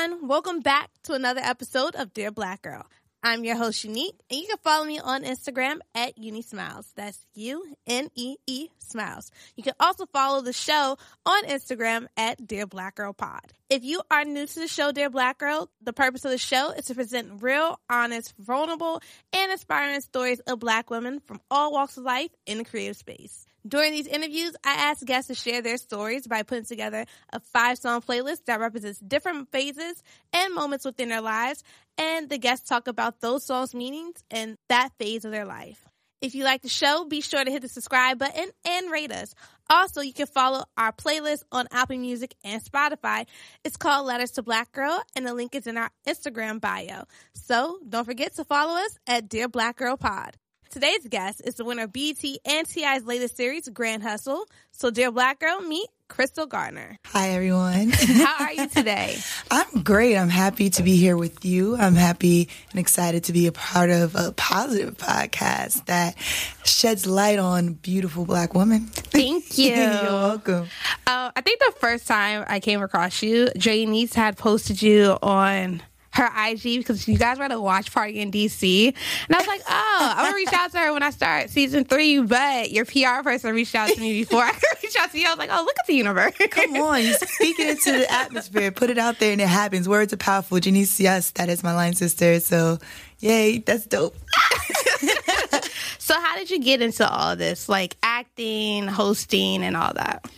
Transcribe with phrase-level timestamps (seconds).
[0.00, 2.86] Everyone, welcome back to another episode of Dear Black Girl.
[3.22, 6.86] I'm your host, Unique, and you can follow me on Instagram at UneeSmiles.
[6.96, 9.30] That's U-N-E-E Smiles.
[9.56, 13.52] You can also follow the show on Instagram at Dear Black Girl Pod.
[13.68, 16.70] If you are new to the show, Dear Black Girl, the purpose of the show
[16.70, 19.02] is to present real, honest, vulnerable,
[19.34, 23.46] and inspiring stories of black women from all walks of life in the creative space.
[23.66, 27.78] During these interviews, I ask guests to share their stories by putting together a five
[27.78, 30.02] song playlist that represents different phases
[30.32, 31.62] and moments within their lives,
[31.98, 35.86] and the guests talk about those songs' meanings and that phase of their life.
[36.22, 39.34] If you like the show, be sure to hit the subscribe button and rate us.
[39.70, 43.26] Also, you can follow our playlist on Apple Music and Spotify.
[43.64, 47.04] It's called Letters to Black Girl, and the link is in our Instagram bio.
[47.34, 50.36] So don't forget to follow us at Dear Black Girl Pod.
[50.70, 54.44] Today's guest is the winner of BET and TI's latest series, Grand Hustle.
[54.70, 56.96] So, dear Black Girl, meet Crystal Garner.
[57.06, 57.90] Hi, everyone.
[57.90, 59.16] How are you today?
[59.50, 60.16] I'm great.
[60.16, 61.74] I'm happy to be here with you.
[61.76, 66.16] I'm happy and excited to be a part of a positive podcast that
[66.64, 68.86] sheds light on beautiful black women.
[68.86, 69.74] Thank you.
[69.74, 70.68] You're welcome.
[71.04, 75.82] Uh, I think the first time I came across you, Jay had posted you on
[76.12, 78.86] her IG because you guys were at a watch party in DC.
[78.88, 81.84] And I was like, oh, I'm gonna reach out to her when I start season
[81.84, 85.18] three, but your PR person reached out to me before I could reach out to
[85.18, 85.26] you.
[85.26, 86.34] I was like, oh, look at the universe.
[86.50, 89.88] Come on, you speak it into the atmosphere, put it out there and it happens.
[89.88, 90.58] Words are powerful.
[90.58, 92.40] Janice, yes, that is my line sister.
[92.40, 92.78] So
[93.20, 94.16] yay, that's dope.
[95.98, 97.68] so how did you get into all this?
[97.68, 100.28] Like acting, hosting and all that?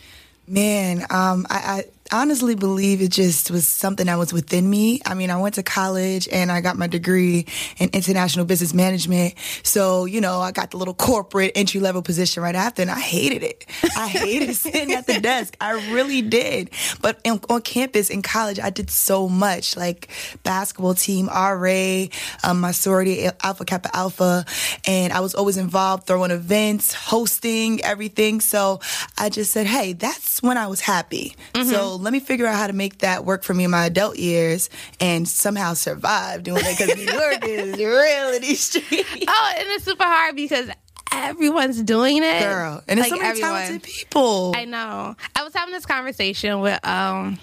[0.46, 5.00] Man, um, I, I honestly believe it just was something that was within me.
[5.06, 7.46] I mean, I went to college and I got my degree
[7.78, 9.34] in international business management.
[9.62, 13.00] So, you know, I got the little corporate entry level position right after and I
[13.00, 13.66] hated it.
[13.96, 15.56] I hated sitting at the desk.
[15.60, 16.70] I really did.
[17.00, 20.08] But in, on campus in college, I did so much like
[20.42, 22.04] basketball team, RA,
[22.44, 24.44] um, my sorority, Alpha Kappa Alpha.
[24.86, 28.40] And I was always involved throwing events, hosting everything.
[28.40, 28.80] So
[29.18, 31.34] I just said, hey, that's when I was happy.
[31.54, 31.70] Mm-hmm.
[31.70, 34.18] So let me figure out how to make that work for me in my adult
[34.18, 34.68] years
[35.00, 39.24] and somehow survive doing it because New York is real in these streets.
[39.28, 40.68] Oh, and it's super hard because
[41.12, 42.40] everyone's doing it.
[42.42, 42.82] Girl.
[42.88, 43.60] And it's like so many everyone.
[43.62, 44.52] talented people.
[44.56, 45.14] I know.
[45.36, 47.38] I was having this conversation with um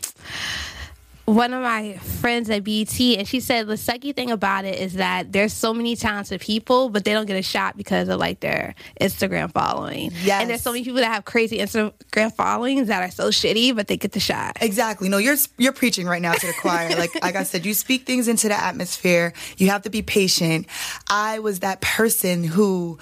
[1.34, 4.94] one of my friends at BET, and she said the sucky thing about it is
[4.94, 8.40] that there's so many talented people, but they don't get a shot because of like
[8.40, 10.12] their Instagram following.
[10.24, 10.42] Yes.
[10.42, 13.88] And there's so many people that have crazy Instagram followings that are so shitty, but
[13.88, 14.58] they get the shot.
[14.62, 15.08] Exactly.
[15.08, 16.90] No, you're you're preaching right now to the choir.
[16.98, 19.34] like like I said, you speak things into the atmosphere.
[19.58, 20.66] You have to be patient.
[21.10, 22.98] I was that person who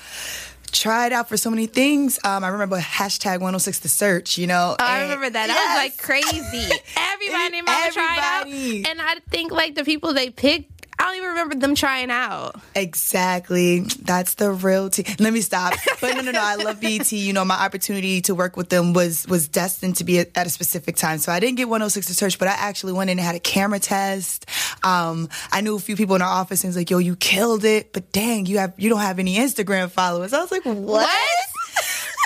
[0.71, 2.19] tried out for so many things.
[2.23, 4.75] Um, I remember hashtag 106 the search, you know.
[4.79, 5.47] Oh, I remember that.
[5.47, 5.57] Yes.
[5.57, 6.81] That was like crazy.
[6.97, 8.47] Everybody in my tried out.
[8.47, 12.59] And I think like the people they picked I don't even remember them trying out.
[12.75, 13.81] Exactly.
[13.81, 15.05] That's the real team.
[15.19, 15.73] Let me stop.
[16.01, 16.41] But no, no, no.
[16.41, 17.11] I love BET.
[17.11, 20.47] You know, my opportunity to work with them was was destined to be at, at
[20.47, 21.17] a specific time.
[21.19, 23.39] So I didn't get 106 to search, but I actually went in and had a
[23.39, 24.45] camera test.
[24.83, 27.63] Um, I knew a few people in our office and was like, "Yo, you killed
[27.63, 30.33] it." But dang, you have you don't have any Instagram followers.
[30.33, 31.56] I was like, "What?" what?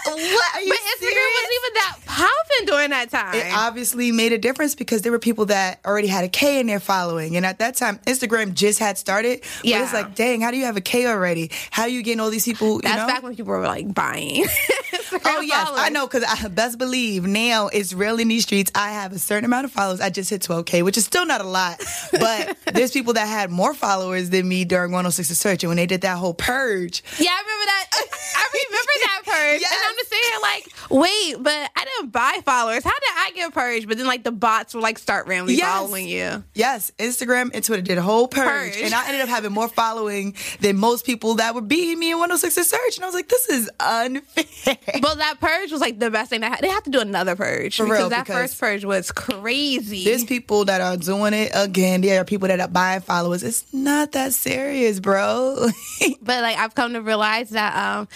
[0.05, 0.55] What?
[0.55, 3.35] Are you but Instagram wasn't even that popping during that time.
[3.35, 6.67] It obviously made a difference because there were people that already had a K in
[6.67, 7.35] their following.
[7.35, 9.43] And at that time, Instagram just had started.
[9.63, 9.83] Yeah.
[9.83, 11.51] it's like, dang, how do you have a K already?
[11.71, 12.79] How are you getting all these people?
[12.81, 13.07] That's know?
[13.07, 14.45] back when people were like buying.
[15.25, 15.67] oh, yes.
[15.67, 15.83] Followers.
[15.83, 18.71] I know because I best believe now it's real in these streets.
[18.75, 20.01] I have a certain amount of followers.
[20.01, 21.83] I just hit 12K, which is still not a lot.
[22.11, 25.63] But there's people that had more followers than me during 106 to Search.
[25.63, 27.03] And when they did that whole purge.
[27.19, 27.85] Yeah, I remember that.
[28.35, 29.61] I remember that purge.
[29.61, 29.71] Yes.
[29.71, 32.83] And I'm just saying, like, wait, but I didn't buy followers.
[32.83, 33.87] How did I get purged?
[33.87, 35.71] But then like the bots will like start randomly yes.
[35.71, 36.43] following you.
[36.53, 39.67] Yes, Instagram and Twitter did a whole purge, purge, and I ended up having more
[39.67, 43.15] following than most people that were beating me in 106 to search, and I was
[43.15, 44.77] like, this is unfair.
[45.01, 46.41] But that purge was like the best thing.
[46.41, 49.11] That they have to do another purge For because real, that because first purge was
[49.11, 50.05] crazy.
[50.05, 52.01] There's people that are doing it again.
[52.01, 53.43] There are people that are buying followers.
[53.43, 55.67] It's not that serious, bro.
[56.21, 58.07] but like I've come to realize that um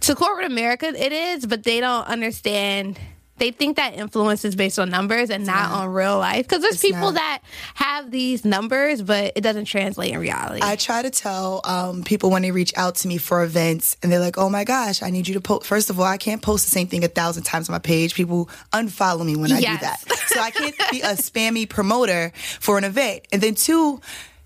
[0.00, 2.98] to corporate America, it is, but they don't understand
[3.42, 5.80] they think that influence is based on numbers and not, not.
[5.80, 6.46] on real life.
[6.46, 7.14] Because there's people not.
[7.14, 7.42] that
[7.74, 10.60] have these numbers, but it doesn't translate in reality.
[10.62, 14.12] I try to tell um, people when they reach out to me for events and
[14.12, 15.66] they're like, oh my gosh, I need you to post.
[15.66, 18.14] First of all, I can't post the same thing a thousand times on my page.
[18.14, 20.04] People unfollow me when I Yes.
[20.04, 20.18] do that.
[20.28, 22.30] So I can't be a spammy promoter
[22.60, 23.26] for an event.
[23.32, 24.00] And then, two,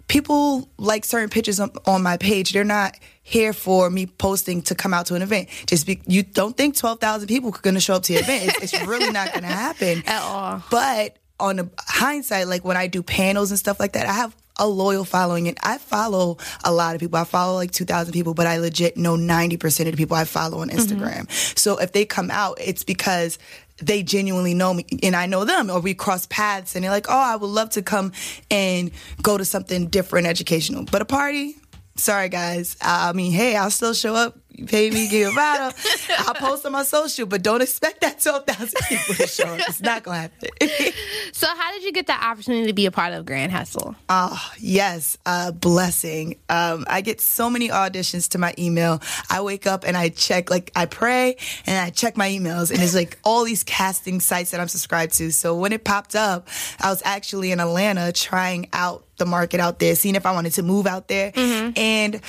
[0.09, 2.53] people like certain pictures on, my page.
[2.53, 5.49] They're not here for me posting to come out to an event.
[5.67, 8.45] Just be, you don't think 12,000 people are going to show up to your event.
[8.45, 10.63] It's, it's really not going to happen At all.
[10.71, 14.35] but on the hindsight, like when I do panels and stuff like that, I have
[14.59, 17.19] a loyal following and I follow a lot of people.
[17.19, 20.61] I follow like 2,000 people, but I legit know 90% of the people I follow
[20.61, 20.79] on mm-hmm.
[20.79, 21.59] Instagram.
[21.59, 23.39] So if they come out, it's because
[23.79, 27.07] they genuinely know me and I know them or we cross paths and they're like,
[27.09, 28.13] oh, I would love to come
[28.51, 28.91] and
[29.23, 30.85] go to something different educational.
[30.85, 31.57] But a party,
[31.97, 32.77] sorry guys.
[32.81, 34.39] I mean, hey, I'll still show up.
[34.57, 35.79] You pay me, give a bottle.
[36.21, 39.61] I'll post on my social, but don't expect that 12,000 people to show up.
[39.69, 40.93] It's not going to happen.
[41.33, 43.95] so, how did you get the opportunity to be a part of Grand Hustle?
[44.09, 46.39] Oh, yes, a blessing.
[46.49, 49.03] Um, I get so many auditions to my email.
[49.29, 51.37] I wake up and I check, like, I pray
[51.67, 55.13] and I check my emails, and it's like all these casting sites that I'm subscribed
[55.19, 55.31] to.
[55.33, 56.49] So when it popped up,
[56.81, 60.53] I was actually in Atlanta trying out the market out there, seeing if I wanted
[60.55, 61.33] to move out there.
[61.35, 62.21] And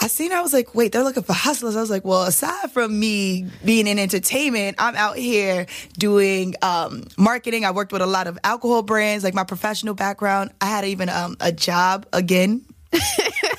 [0.00, 1.76] I seen, I was like, wait, they're looking for hustlers.
[1.76, 5.66] I was like, well, aside from me being in entertainment, I'm out here
[5.98, 7.64] doing um, marketing.
[7.64, 10.50] I worked with a lot of alcohol brands, like my professional background.
[10.60, 12.64] I had even um, a job again.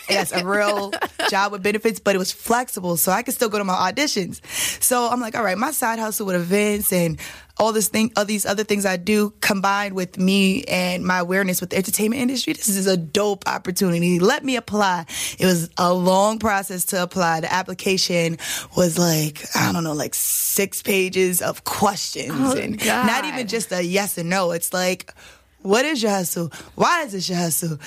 [0.10, 0.94] Yes, a real
[1.30, 4.44] job with benefits, but it was flexible, so I could still go to my auditions.
[4.82, 7.20] So I'm like, all right, my side hustle with events and
[7.58, 11.62] all this thing, all these other things I do, combined with me and my awareness
[11.62, 14.20] with the entertainment industry, this is a dope opportunity.
[14.20, 15.06] Let me apply.
[15.38, 17.42] It was a long process to apply.
[17.42, 18.38] The application
[18.76, 23.06] was like, I don't know, like six pages of questions, Oh, and God.
[23.06, 24.52] not even just a yes and no.
[24.52, 25.14] It's like,
[25.64, 26.52] what is your hustle?
[26.76, 27.78] Why is this your hustle?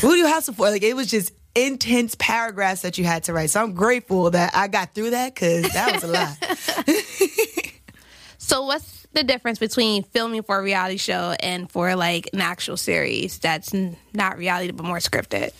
[0.00, 0.70] Who do you hustle for?
[0.70, 3.50] Like it was just intense paragraphs that you had to write.
[3.50, 6.36] So I'm grateful that I got through that because that was a lot.
[8.44, 12.76] So, what's the difference between filming for a reality show and for like an actual
[12.76, 13.72] series that's
[14.12, 15.52] not reality but more scripted?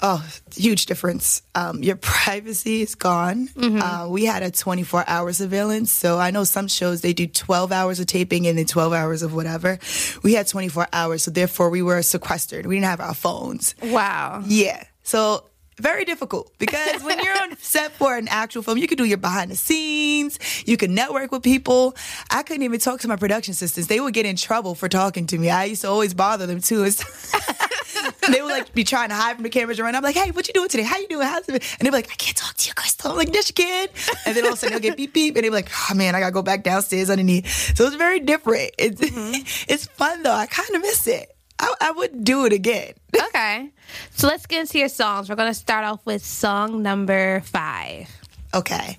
[0.00, 0.24] Oh,
[0.54, 1.42] huge difference.
[1.54, 3.48] Um, your privacy is gone.
[3.56, 5.90] Uh, we had a 24 hour surveillance.
[5.90, 9.22] So I know some shows they do 12 hours of taping and then 12 hours
[9.22, 9.78] of whatever.
[10.22, 11.22] We had 24 hours.
[11.24, 12.66] So therefore we were sequestered.
[12.66, 13.74] We didn't have our phones.
[13.82, 14.42] Wow.
[14.46, 14.84] Yeah.
[15.02, 15.44] So
[15.78, 19.18] very difficult because when you're on set for an actual film, you can do your
[19.18, 21.94] behind the scenes, you can network with people.
[22.30, 23.88] I couldn't even talk to my production assistants.
[23.88, 25.50] They would get in trouble for talking to me.
[25.50, 26.84] I used to always bother them too.
[28.28, 29.94] It's- they would like be trying to hide from the cameras around.
[29.96, 30.82] I'm like, hey, what you doing today?
[30.84, 31.26] How you doing?
[31.26, 31.54] How's it?
[31.54, 33.10] And they'd be like, I can't talk to you, Crystal.
[33.12, 33.88] I'm like, yes, you can.
[34.26, 35.94] And then all of a sudden they'll get beep beep, and they'd be like, oh
[35.94, 37.76] man, I gotta go back downstairs underneath.
[37.76, 38.72] So it's very different.
[38.78, 39.00] It's
[39.68, 40.32] it's fun though.
[40.34, 41.34] I kind of miss it.
[41.60, 42.92] I, I would do it again.
[43.28, 43.70] Okay.
[44.14, 45.28] So, let's get into your songs.
[45.28, 48.08] We're going to start off with song number five.
[48.54, 48.98] Okay.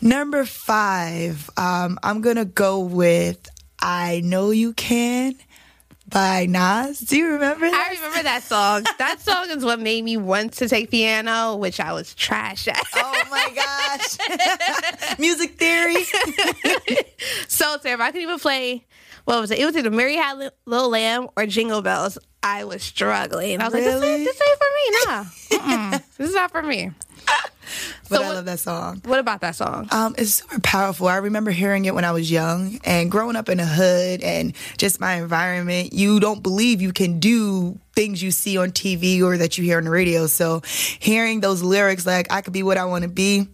[0.00, 3.48] Number five, um, I'm gonna go with
[3.80, 5.34] I Know You Can
[6.14, 7.00] by Nas.
[7.00, 7.88] Do you remember that?
[7.90, 8.84] I remember that song.
[8.98, 12.80] that song is what made me want to take piano, which I was trash at.
[12.94, 15.18] Oh my gosh.
[15.18, 16.04] Music theory.
[17.48, 18.04] so terrible.
[18.04, 18.84] I couldn't even play.
[19.24, 19.58] What was it?
[19.58, 22.18] It was either Mary Had Little Lamb or Jingle Bells.
[22.42, 23.60] I was struggling.
[23.60, 25.60] I was like, this, ain't, this ain't for me.
[25.90, 26.90] Nah, this is not for me.
[28.10, 29.00] But So I what- love that song.
[29.06, 29.88] What about that song?
[29.90, 31.08] Um, it's super powerful.
[31.08, 34.52] I remember hearing it when I was young and growing up in a hood and
[34.76, 35.94] just my environment.
[35.94, 39.78] You don't believe you can do things you see on TV or that you hear
[39.78, 40.26] on the radio.
[40.26, 40.60] So
[41.00, 43.48] hearing those lyrics like I could be what I want to be,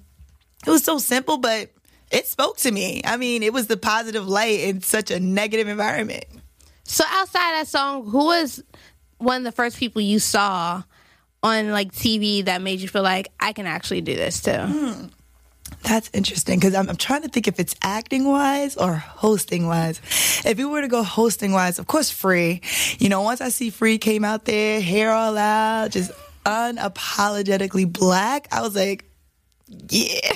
[0.66, 1.70] it was so simple, but
[2.10, 3.02] it spoke to me.
[3.04, 6.24] I mean, it was the positive light in such a negative environment.
[6.84, 8.62] So outside that song, who was
[9.18, 10.82] one of the first people you saw
[11.42, 14.52] on like TV that made you feel like I can actually do this too?
[14.52, 15.06] Hmm.
[15.82, 20.00] That's interesting because I'm, I'm trying to think if it's acting wise or hosting wise.
[20.44, 22.60] If we were to go hosting wise, of course, free.
[22.98, 26.10] You know, once I see free came out there, hair all out, just
[26.44, 29.04] unapologetically black, I was like,
[29.88, 30.20] yeah,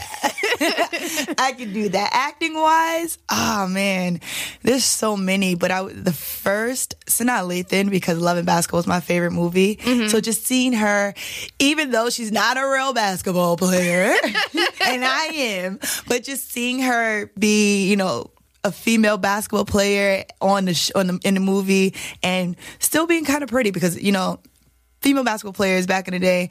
[1.39, 2.11] I can do that.
[2.13, 4.21] Acting wise, oh man,
[4.63, 5.57] there's so many.
[5.57, 9.77] But I the first Sanaa Lathan because Love and Basketball is my favorite movie.
[9.77, 10.09] Mm-hmm.
[10.09, 11.15] So just seeing her,
[11.59, 14.15] even though she's not a real basketball player,
[14.87, 18.31] and I am, but just seeing her be, you know.
[18.67, 23.27] A female basketball player on the sh- on the in the movie, and still being
[23.27, 24.41] kind of pretty because you know
[25.05, 26.49] female basketball players back in the day,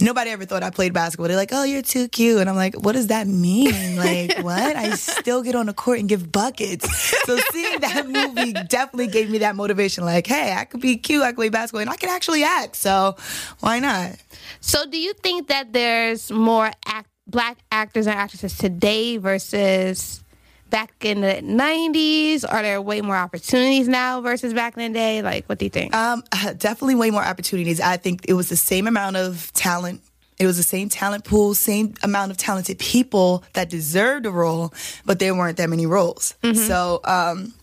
[0.00, 1.28] nobody ever thought I played basketball.
[1.28, 3.96] They're like, "Oh, you're too cute," and I'm like, "What does that mean?
[3.96, 4.76] Like, what?
[4.76, 6.86] I still get on the court and give buckets."
[7.24, 10.04] So seeing that movie definitely gave me that motivation.
[10.04, 12.76] Like, hey, I could be cute, I could play basketball, and I can actually act.
[12.76, 13.16] So
[13.60, 14.12] why not?
[14.60, 20.22] So, do you think that there's more act- black actors and actresses today versus
[20.70, 22.44] back in the 90s?
[22.48, 25.22] Are there way more opportunities now versus back in the day?
[25.22, 25.94] Like, what do you think?
[25.94, 26.22] Um,
[26.58, 27.80] definitely way more opportunities.
[27.80, 30.02] I think it was the same amount of talent.
[30.38, 34.74] It was the same talent pool, same amount of talented people that deserved a role,
[35.06, 36.34] but there weren't that many roles.
[36.66, 37.54] So, um,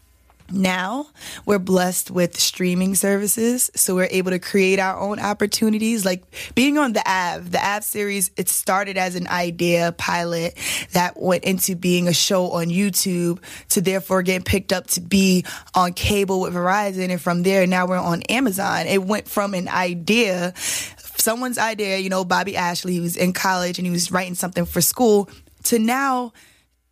[0.51, 1.07] now
[1.45, 6.05] we're blessed with streaming services so we're able to create our own opportunities.
[6.05, 6.23] Like
[6.55, 10.57] being on the av the av series it started as an idea pilot
[10.91, 15.45] that went into being a show on youtube to therefore getting picked up to be
[15.73, 18.85] on cable with verizon and from there now we're on amazon.
[18.87, 23.85] It went from an idea someone's idea you know bobby ashley was in college and
[23.85, 25.29] he was writing something for school
[25.63, 26.33] to now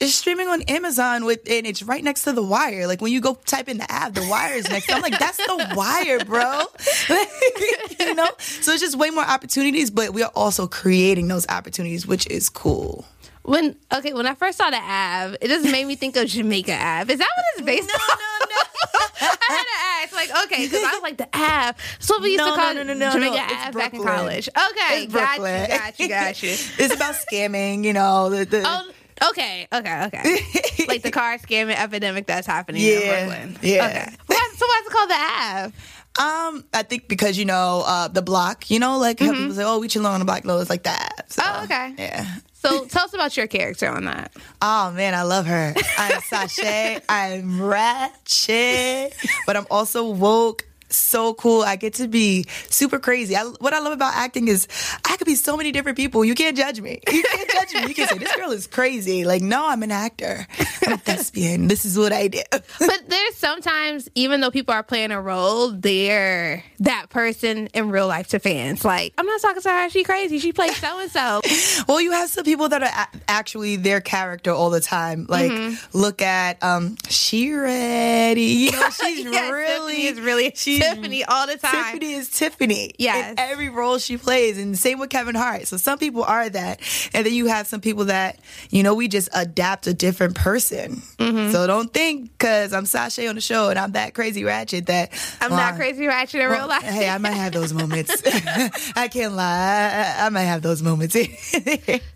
[0.01, 2.87] it's streaming on Amazon with and it's right next to the wire.
[2.87, 4.91] Like when you go type in the app, the wire is next.
[4.91, 6.63] I'm like, that's the wire, bro.
[7.99, 8.27] you know?
[8.39, 12.49] So it's just way more opportunities, but we are also creating those opportunities, which is
[12.49, 13.05] cool.
[13.43, 16.73] when okay, when I first saw the Av, it just made me think of Jamaica
[16.73, 17.09] Av.
[17.09, 18.17] Is that what it's based on?
[18.17, 18.61] no, no.
[19.23, 21.75] I had to ask, like, okay, because I was like the Av.
[21.99, 23.93] So we used No, to call no, no, no, no, Jamaica no, it's Av back
[23.93, 24.49] in college.
[24.49, 25.61] Okay, It's got Brooklyn.
[25.61, 26.49] you, got you, got you.
[26.79, 28.29] it's about scamming, you know.
[28.29, 28.91] The, the, Oh,
[29.29, 30.85] okay, okay, okay.
[30.87, 33.59] like the car scamming epidemic that's happening in Yeah, Brooklyn.
[33.61, 33.85] yeah.
[33.87, 34.15] Okay.
[34.27, 35.73] Why, so why's it called the Av?
[36.19, 39.63] Um, I think because you know uh, the block, you know, like how people say,
[39.63, 41.31] "Oh, we chilling on the block." No, it's like that.
[41.31, 41.59] So, Mm-hmm.
[41.59, 41.93] Oh, okay.
[41.97, 42.25] Yeah.
[42.53, 44.33] So tell us about your character on that.
[44.61, 45.73] Oh man, I love her.
[45.97, 46.99] I'm Sashay.
[47.09, 49.15] I'm ratchet,
[49.47, 50.65] but I'm also woke.
[50.91, 51.61] So cool.
[51.63, 53.35] I get to be super crazy.
[53.35, 54.67] I, what I love about acting is
[55.05, 56.23] I could be so many different people.
[56.25, 56.99] You can't judge me.
[57.11, 57.87] You can't judge me.
[57.89, 59.25] You can say, this girl is crazy.
[59.25, 60.45] Like, no, I'm an actor.
[60.85, 61.67] I'm a thespian.
[61.67, 62.41] This is what I do.
[62.51, 68.07] But there's sometimes, even though people are playing a role, they're that person in real
[68.07, 68.83] life to fans.
[68.83, 69.89] Like, I'm not talking to her.
[69.89, 70.39] She crazy.
[70.39, 71.41] She plays so and so.
[71.87, 75.25] Well, you have some people that are a- actually their character all the time.
[75.29, 75.97] Like, Mm-hmm.
[75.97, 78.41] look at um, she ready.
[78.41, 81.93] You know, she's really Tiffany is really she's Tiffany all the time.
[81.93, 82.93] Tiffany is Tiffany.
[82.97, 83.31] Yes.
[83.31, 84.57] In every role she plays.
[84.57, 85.67] And same with Kevin Hart.
[85.67, 86.79] So some people are that.
[87.13, 90.97] And then you have some people that, you know, we just adapt a different person.
[91.17, 91.51] Mm-hmm.
[91.51, 95.11] So don't think because I'm Sasha on the show and I'm that crazy ratchet that
[95.39, 96.83] I'm well, not crazy ratchet in real life.
[96.83, 98.21] Hey, I might have those moments.
[98.95, 100.15] I can't lie.
[100.19, 101.15] I, I might have those moments.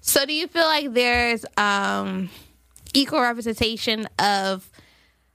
[0.02, 2.30] So do you feel like there's um
[2.94, 4.70] equal representation of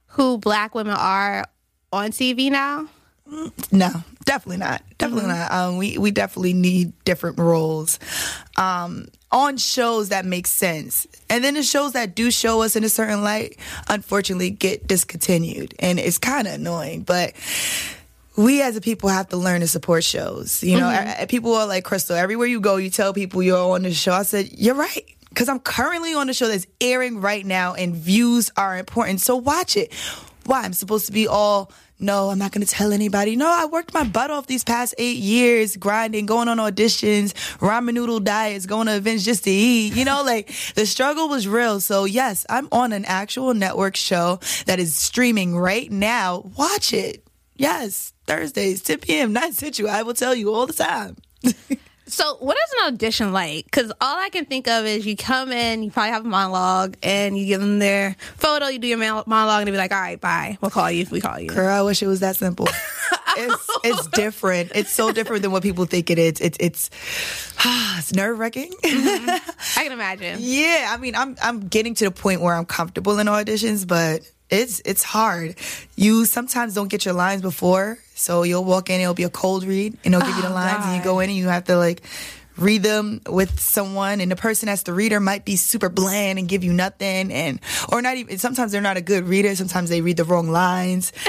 [0.07, 1.45] who black women are
[1.93, 2.89] on TV now?
[3.73, 3.91] No,
[4.25, 4.83] definitely not.
[4.99, 5.51] Definitely not.
[5.53, 7.99] Um, we we definitely need different roles
[8.57, 12.85] um, on shows that make sense, and then the shows that do show us in
[12.85, 13.57] a certain light,
[13.89, 17.03] unfortunately, get discontinued, and it's kind of annoying.
[17.03, 17.35] But
[18.37, 20.63] we as a people have to learn to support shows.
[20.63, 22.17] You know, Uh, people are like Crystal.
[22.17, 24.13] Everywhere you go, you tell people you're on the show.
[24.13, 25.05] I said, you're right.
[25.29, 29.21] Because I'm currently on the show that's airing right now, and views are important.
[29.21, 29.93] So watch it.
[30.47, 30.63] Why?
[30.63, 33.37] I'm supposed to be all, no, I'm not going to tell anybody.
[33.37, 37.95] No, I worked my butt off these past eight years, grinding, going on auditions, ramen
[37.95, 39.95] noodle diets, going to events just to eat.
[39.95, 41.81] You know, like the struggle was real.
[41.81, 46.51] So, yes, I'm on an actual network show that is streaming right now.
[46.57, 47.27] Watch it.
[47.57, 49.33] Yes, Thursdays, 10 p.m.
[49.33, 49.87] Night Situ.
[49.87, 51.17] I will tell you all the time.
[52.11, 53.65] So what is an audition like?
[53.65, 56.97] Because all I can think of is you come in, you probably have a monologue,
[57.03, 60.01] and you give them their photo, you do your monologue, and they be like, "All
[60.01, 60.59] right, bye.
[60.61, 62.69] We'll call you if we call you." Girl, I wish it was that simple.
[63.37, 64.73] it's it's different.
[64.75, 66.41] It's so different than what people think it is.
[66.41, 66.91] It's it's
[67.99, 68.73] it's nerve wracking.
[68.73, 69.79] Mm-hmm.
[69.79, 70.39] I can imagine.
[70.41, 74.29] yeah, I mean, I'm I'm getting to the point where I'm comfortable in auditions, but
[74.51, 75.57] it's it's hard.
[75.97, 79.65] You sometimes don't get your lines before, so you'll walk in, it'll be a cold
[79.65, 81.65] read, and they'll give you the Oh, lines, and you go in and you have
[81.65, 82.03] to like
[82.59, 86.47] read them with someone and the person that's the reader might be super bland and
[86.47, 87.59] give you nothing and
[87.91, 91.13] or not even sometimes they're not a good reader sometimes they read the wrong lines.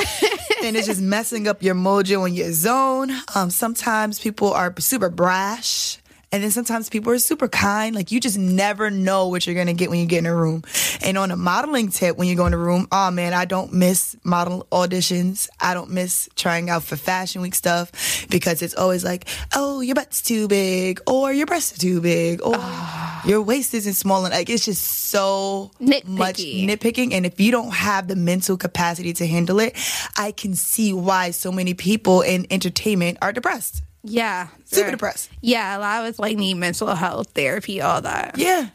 [0.64, 3.12] And it's just messing up your mojo and your zone.
[3.34, 5.98] Um, sometimes people are super brash
[6.32, 7.94] and then sometimes people are super kind.
[7.94, 10.64] Like you just never know what you're gonna get when you get in a room.
[11.04, 13.74] And on a modeling tip, when you go in a room, oh man, I don't
[13.74, 15.50] miss model auditions.
[15.60, 17.92] I don't miss trying out for fashion week stuff
[18.30, 22.42] because it's always like, oh, your butt's too big, or your breasts are too big,
[22.42, 23.26] or ah.
[23.26, 24.38] your waist isn't small enough.
[24.38, 26.06] Like it's just so Nitpicky.
[26.08, 27.14] much nitpicking.
[27.14, 29.76] And if you don't have the mental capacity to handle it,
[30.18, 33.84] I can see why so many people in entertainment are depressed.
[34.04, 34.48] Yeah.
[34.66, 35.30] Super depressed.
[35.42, 38.38] Yeah, a lot of us like need mental health therapy, all that.
[38.38, 38.70] Yeah.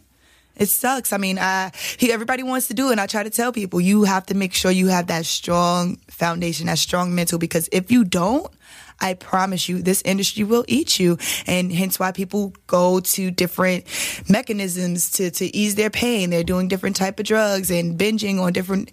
[0.56, 1.12] It sucks.
[1.12, 2.92] I mean, I, he, everybody wants to do it.
[2.92, 5.96] And I try to tell people you have to make sure you have that strong
[6.08, 8.50] foundation, that strong mental, because if you don't,
[9.00, 11.18] I promise you, this industry will eat you.
[11.46, 13.84] And hence why people go to different
[14.28, 16.30] mechanisms to, to ease their pain.
[16.30, 18.90] They're doing different type of drugs and binging on different,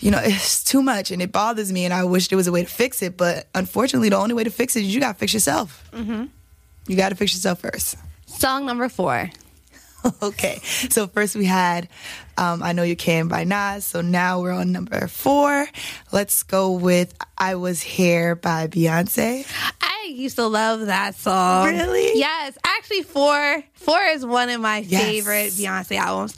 [0.00, 1.84] you know, it's too much and it bothers me.
[1.84, 3.16] And I wish there was a way to fix it.
[3.16, 5.88] But unfortunately, the only way to fix it is you got to fix yourself.
[5.92, 6.24] Mm-hmm.
[6.88, 7.96] You got to fix yourself first.
[8.26, 9.30] Song number four.
[10.22, 10.58] Okay,
[10.90, 11.88] so first we had
[12.36, 13.84] um, I Know You Can by Nas.
[13.84, 15.66] So now we're on number four.
[16.12, 19.46] Let's go with I Was Here by Beyonce.
[19.80, 21.66] I used to love that song.
[21.66, 22.18] Really?
[22.18, 22.56] Yes.
[22.64, 25.02] Actually, four four is one of my Yes.
[25.02, 26.36] favorite Beyonce albums.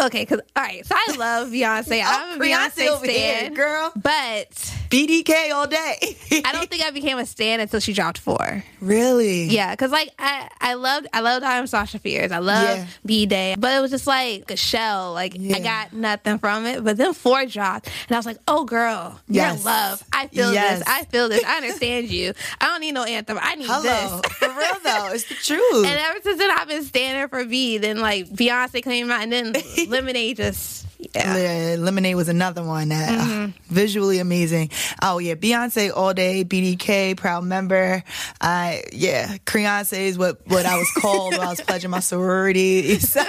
[0.00, 2.02] Okay, because all right, so I love Beyonce.
[2.06, 3.92] I'm a Beyonce Beyonce over here, girl.
[3.96, 6.16] But BDK all day.
[6.44, 8.62] I don't think I became a stan until she dropped four.
[8.80, 9.44] really.
[9.44, 12.30] Yeah, because like I, I loved, I loved I Am Sasha Fierce.
[12.30, 12.86] I love Yeah.
[13.04, 15.12] B Day, but it was just like a shell.
[15.12, 15.56] Like Yeah.
[15.56, 16.84] I got nothing from it.
[16.84, 20.02] But then four dropped, and I was like, "Oh, girl, you're love.
[20.12, 20.78] I feel Yes.
[20.78, 20.88] this.
[20.88, 21.42] I feel this.
[21.44, 22.32] I understand you.
[22.60, 23.38] I don't need no anthem.
[23.42, 23.82] I need Hello.
[24.20, 25.86] this." For real though, it's the truth.
[25.86, 27.78] And ever since then, I've been standing for B.
[27.78, 29.54] Then like Beyonce came out, and then
[29.88, 31.76] Lemonade just yeah.
[31.78, 34.70] Lemonade was another one that uh, visually amazing.
[35.02, 38.02] Oh yeah, Beyonce all day, BDK, proud member.
[38.40, 42.98] I yeah, Creonce is what what I was called when I was pledging my sorority.
[43.14, 43.22] So,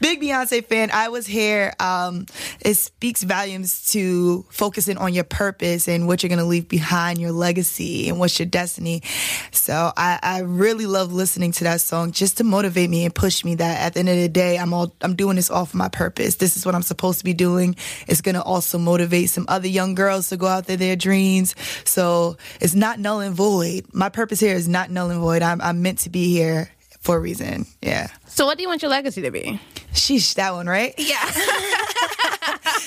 [0.00, 0.90] big Beyonce fan.
[0.92, 1.72] I was here.
[1.80, 2.26] Um,
[2.60, 7.32] it speaks volumes to focusing on your purpose and what you're gonna leave behind, your
[7.32, 9.02] legacy and what's your destiny.
[9.50, 13.44] So I, I really love listening to that song just to motivate me and push
[13.44, 15.76] me that at the end of the day, I'm all I'm doing this all for
[15.76, 16.23] my purpose.
[16.36, 17.76] This is what I'm supposed to be doing.
[18.06, 21.54] It's gonna also motivate some other young girls to go out there their dreams.
[21.84, 23.86] So it's not null and void.
[23.92, 25.42] My purpose here is not null and void.
[25.42, 27.66] I'm I'm meant to be here for a reason.
[27.82, 28.08] Yeah.
[28.26, 29.60] So what do you want your legacy to be?
[29.92, 30.94] Sheesh, that one, right?
[30.96, 31.20] Yeah.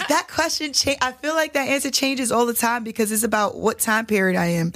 [0.10, 3.56] that question change I feel like that answer changes all the time because it's about
[3.56, 4.74] what time period I am.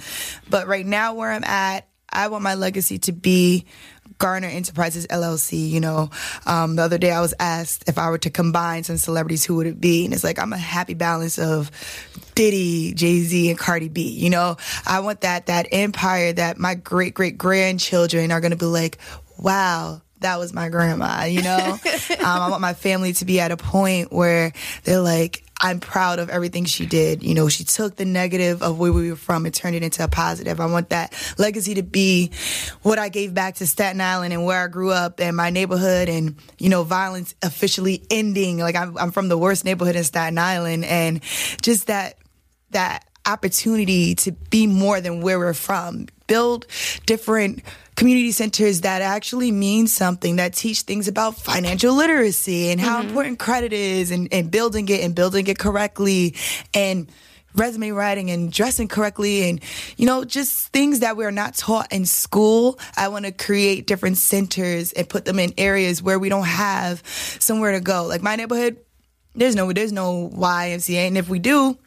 [0.49, 3.65] But right now where I'm at, I want my legacy to be
[4.21, 5.67] Garner Enterprises LLC.
[5.67, 6.11] You know,
[6.45, 9.55] um, the other day I was asked if I were to combine some celebrities, who
[9.55, 10.05] would it be?
[10.05, 11.71] And it's like I'm a happy balance of
[12.35, 14.07] Diddy, Jay Z, and Cardi B.
[14.07, 18.57] You know, I want that that empire that my great great grandchildren are going to
[18.57, 18.99] be like,
[19.39, 21.57] wow that was my grandma, you know?
[22.11, 24.53] um, I want my family to be at a point where
[24.83, 27.21] they're like, I'm proud of everything she did.
[27.21, 30.03] You know, she took the negative of where we were from and turned it into
[30.03, 30.59] a positive.
[30.59, 32.31] I want that legacy to be
[32.81, 36.09] what I gave back to Staten Island and where I grew up and my neighborhood
[36.09, 38.57] and, you know, violence officially ending.
[38.57, 41.21] Like I'm, I'm from the worst neighborhood in Staten Island and
[41.61, 42.17] just that,
[42.71, 46.07] that opportunity to be more than where we're from.
[46.25, 46.65] Build
[47.05, 47.61] different
[47.95, 53.09] community centers that actually mean something, that teach things about financial literacy and how mm-hmm.
[53.09, 56.35] important credit is and, and building it and building it correctly
[56.73, 57.11] and
[57.53, 59.61] resume writing and dressing correctly and
[59.97, 62.79] you know just things that we're not taught in school.
[62.95, 67.05] I want to create different centers and put them in areas where we don't have
[67.05, 68.05] somewhere to go.
[68.05, 68.77] Like my neighborhood
[69.35, 71.77] there's no there's no ymca and if we do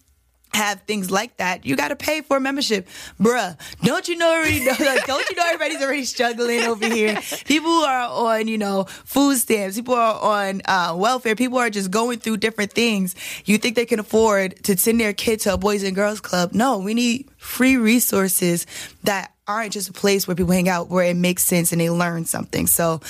[0.55, 2.89] have things like that, you got to pay for a membership,
[3.21, 3.57] bruh.
[3.83, 4.65] Don't you know already?
[4.65, 7.21] Like, don't you know everybody's already struggling over here?
[7.45, 9.77] People are on, you know, food stamps.
[9.77, 11.35] People are on uh, welfare.
[11.35, 13.15] People are just going through different things.
[13.45, 16.53] You think they can afford to send their kid to a boys and girls club?
[16.53, 18.67] No, we need free resources
[19.05, 21.91] that aren't just a place where people hang out where it makes sense and they
[21.91, 22.67] learn something.
[22.67, 23.01] So,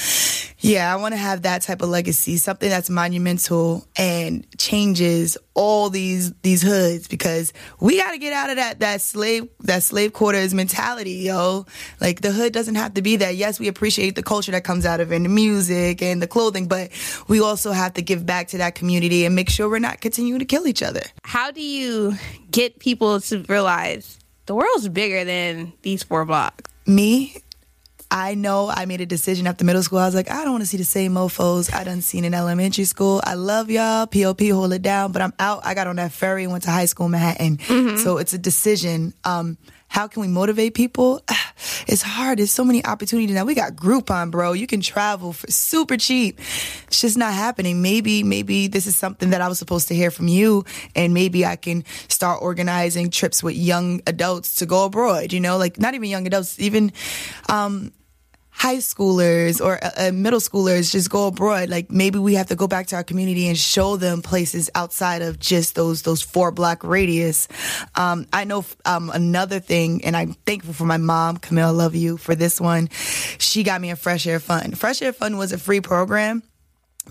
[0.59, 5.89] yeah, I want to have that type of legacy, something that's monumental and changes all
[5.89, 10.13] these these hoods because we got to get out of that that slave that slave
[10.13, 11.65] quarters mentality, yo.
[12.01, 13.37] Like the hood doesn't have to be that.
[13.37, 16.27] Yes, we appreciate the culture that comes out of it, and the music and the
[16.27, 16.91] clothing, but
[17.29, 20.41] we also have to give back to that community and make sure we're not continuing
[20.41, 21.03] to kill each other.
[21.23, 22.15] How do you
[22.51, 26.71] get people to realize the world's bigger than these four blocks?
[26.87, 27.37] me,
[28.11, 29.99] I know I made a decision after middle school.
[29.99, 32.33] I was like, I don't want to see the same mofos I done seen in
[32.35, 33.21] elementary school.
[33.25, 35.65] I love y'all, POP, hold it down, but I'm out.
[35.65, 37.59] I got on that ferry and went to high school in Manhattan.
[37.99, 39.15] So it's a decision.
[39.25, 39.57] Um,
[39.95, 41.23] how can we motivate people?
[41.87, 42.39] It's hard.
[42.39, 43.45] There's so many opportunities now.
[43.45, 44.53] We got Groupon, bro.
[44.55, 46.41] You can travel for super cheap.
[46.89, 47.81] It's just not happening.
[47.83, 50.65] Maybe, maybe this is something that I was supposed to hear from you,
[50.97, 55.33] and maybe I can start organizing trips with young adults to go abroad.
[55.33, 56.93] You know, like not even young adults, even
[57.49, 57.93] um,
[58.57, 62.55] high schoolers or uh, uh, middle schoolers just go abroad like maybe we have to
[62.55, 66.53] go back to our community and show them places outside of just those those four
[66.53, 67.49] block radius.
[67.97, 71.95] Um, i know um, another thing and i'm thankful for my mom camille I love
[71.95, 72.89] you for this one.
[73.39, 74.79] She got me a fresh air fund.
[74.79, 76.43] Fresh air fund was a free program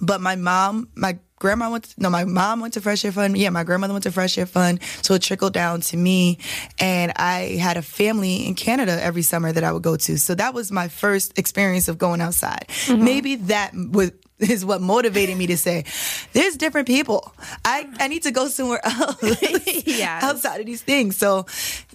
[0.01, 3.37] but my mom my grandma went to, no my mom went to fresh air fund
[3.37, 6.37] yeah my grandmother went to fresh air fund so it trickled down to me.
[6.79, 10.17] And i had a family in canada every summer that i would go to.
[10.17, 12.65] So that was my first experience of going outside.
[12.67, 13.03] Mm-hmm.
[13.03, 15.85] Maybe that was is what motivated me to say
[16.33, 17.33] there's different people.
[17.63, 19.23] I i need to go somewhere else
[20.01, 21.17] outside of these things.
[21.17, 21.45] So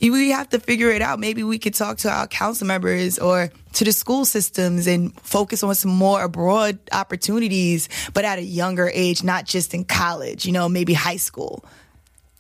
[0.01, 1.19] we have to figure it out.
[1.19, 5.63] Maybe we could talk to our council members or to the school systems and focus
[5.63, 10.53] on some more abroad opportunities but at a younger age not just in college you
[10.53, 11.65] know maybe high school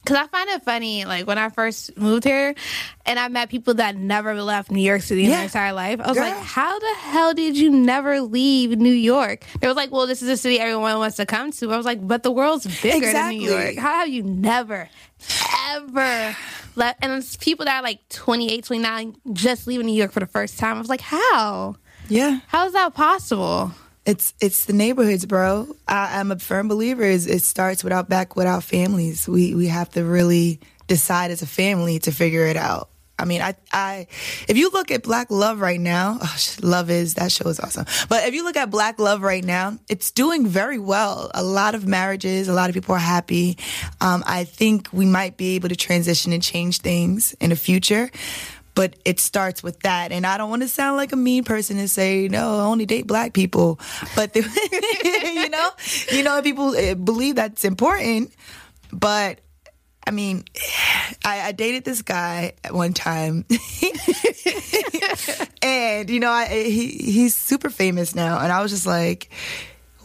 [0.08, 2.54] Cause I find it funny, like when I first moved here,
[3.04, 5.36] and I met people that never left New York City in Yeah.
[5.36, 6.00] their entire life.
[6.02, 9.92] I was like, "How the hell did you never leave New York?" They was like,
[9.92, 12.30] "Well, this is a city everyone wants to come to." I was like, "But the
[12.30, 13.76] world's bigger than New York.
[13.76, 14.88] How have you never,
[15.74, 16.34] ever
[16.74, 20.26] left?" And it's people that are like 28, 29, just leaving New York for the
[20.26, 20.76] first time.
[20.76, 21.76] I was like, "How?
[22.08, 23.72] yeah How is that possible?"
[24.08, 25.68] It's it's the neighborhoods, bro.
[25.86, 27.02] I, I'm a firm believer.
[27.02, 29.28] Is it starts with our back with our families.
[29.28, 32.88] We we have to really decide as a family to figure it out.
[33.18, 34.06] I mean, I I
[34.48, 37.84] if you look at Black Love right now, oh, Love is that show is awesome.
[38.08, 41.30] But if you look at Black Love right now, it's doing very well.
[41.34, 43.58] A lot of marriages, a lot of people are happy.
[44.00, 48.10] Um, I think we might be able to transition and change things in the future
[48.78, 50.12] but it starts with that.
[50.12, 52.86] And I don't want to sound like a mean person and say, no, I only
[52.86, 53.80] date black people.
[54.14, 54.42] But, the,
[55.34, 55.70] you know,
[56.12, 58.32] you know, people uh, believe that's important.
[58.92, 59.40] But
[60.06, 60.44] I mean,
[61.24, 63.44] I, I dated this guy at one time.
[65.60, 68.38] and, you know, I, he, he's super famous now.
[68.38, 69.28] And I was just like,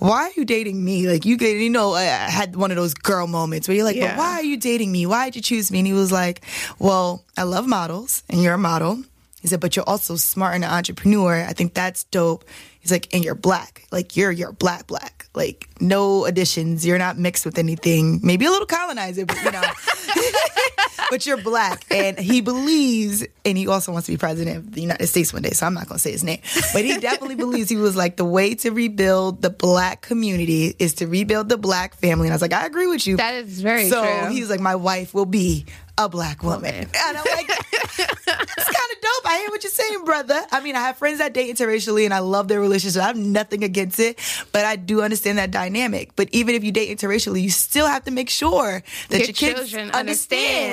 [0.04, 1.08] why are you dating me?
[1.08, 3.86] Like you get, you know, I I had one of those girl moments where you're
[3.86, 4.16] like, Yeah.
[4.16, 5.06] but why are you dating me?
[5.06, 5.80] Why did you choose me?
[5.80, 6.44] And he was like,
[6.78, 9.04] well, I love models and you're a model.
[9.44, 11.44] He said, but you're also smart and an entrepreneur.
[11.44, 12.46] I think that's dope.
[12.80, 13.86] He's like, and you're black.
[13.92, 15.28] Like you're, you're black, black.
[15.36, 16.86] Like no additions.
[16.86, 18.22] You're not mixed with anything.
[18.24, 19.62] Maybe a little colonizer, but you know,
[21.10, 21.86] but you're black.
[21.92, 25.42] And he believes, and he also wants to be president of the United States one
[25.42, 25.50] day.
[25.50, 26.40] So I'm not going to say his name,
[26.72, 30.94] but he definitely believes he was like the way to rebuild the black community is
[30.96, 32.28] to rebuild the black family.
[32.28, 33.18] And I was like, I agree with you.
[33.18, 34.30] That is very so true.
[34.30, 35.66] he's like, my wife will be
[35.98, 36.74] a black woman.
[36.74, 39.26] And I'm like, it's kind of dope.
[39.26, 40.42] I hear what you're saying, brother.
[40.52, 43.02] I mean, I have friends that date interracially and I love their relationship.
[43.02, 44.20] I have nothing against it,
[44.52, 46.16] but I do understand that dynamic.
[46.16, 49.34] But even if you date interracially, you still have to make sure that Your your,
[49.34, 50.04] kids children understand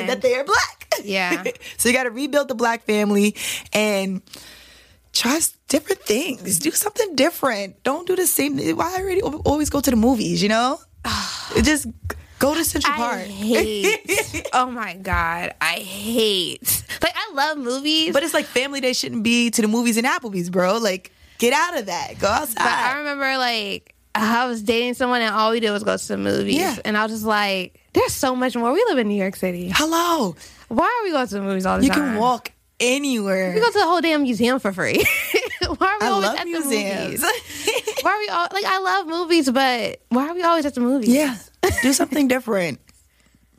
[0.00, 0.09] understand.
[0.09, 0.94] that they are black.
[1.04, 1.44] Yeah.
[1.76, 3.37] so you got to rebuild the black family
[3.72, 4.22] and
[5.12, 6.59] try different things.
[6.59, 7.83] Do something different.
[7.83, 8.59] Don't do the same.
[8.76, 10.42] Why I already always go to the movies?
[10.42, 10.78] You know,
[11.56, 11.87] it just
[12.40, 13.20] go to Central I Park.
[13.20, 14.48] hate.
[14.53, 16.83] oh my god, I hate.
[17.00, 20.07] Like I love movies, But it's like family day shouldn't be to the movies and
[20.07, 20.79] Applebee's, bro.
[20.79, 22.18] Like, get out of that.
[22.18, 22.55] Go outside.
[22.57, 26.09] But I remember like I was dating someone and all we did was go to
[26.09, 26.57] the movies.
[26.57, 26.76] Yeah.
[26.85, 28.72] And I was just like, there's so much more.
[28.72, 29.70] We live in New York City.
[29.72, 30.35] Hello.
[30.68, 31.98] Why are we going to the movies all the You time?
[32.05, 32.50] You can walk
[32.81, 33.53] anywhere.
[33.55, 35.05] We go to the whole damn museum for free.
[35.61, 37.22] why are we I always love at the museums.
[37.22, 37.22] movies?
[38.02, 40.80] Why are we all like I love movies, but why are we always at the
[40.80, 41.11] movies?
[41.11, 41.37] yeah.
[41.83, 42.80] Do something different.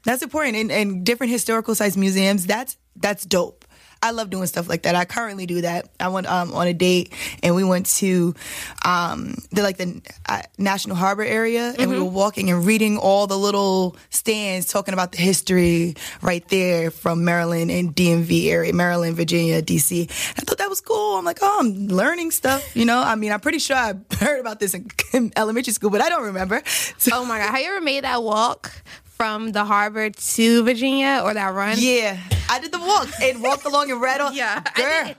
[0.03, 0.55] That's important.
[0.57, 3.60] And, and different historical size museums, that's that's dope.
[4.03, 4.95] I love doing stuff like that.
[4.95, 5.89] I currently do that.
[5.99, 8.35] I went um, on a date and we went to
[8.83, 13.27] um, the like the uh, National Harbor area and we were walking and reading all
[13.27, 19.15] the little stands talking about the history right there from Maryland and DMV area, Maryland,
[19.15, 20.09] Virginia, DC.
[20.09, 21.17] I thought that was cool.
[21.17, 22.75] I'm like, oh, I'm learning stuff.
[22.75, 25.89] You know, I mean, I'm pretty sure I heard about this in, in elementary school,
[25.89, 26.61] but I don't remember.
[26.97, 28.71] So, Oh my god, have you ever made that walk
[29.21, 31.75] from the harbor to Virginia or that run?
[31.77, 32.17] yeah,
[32.49, 34.19] I did the walk and walked along and read.
[34.33, 35.13] Yeah, girl.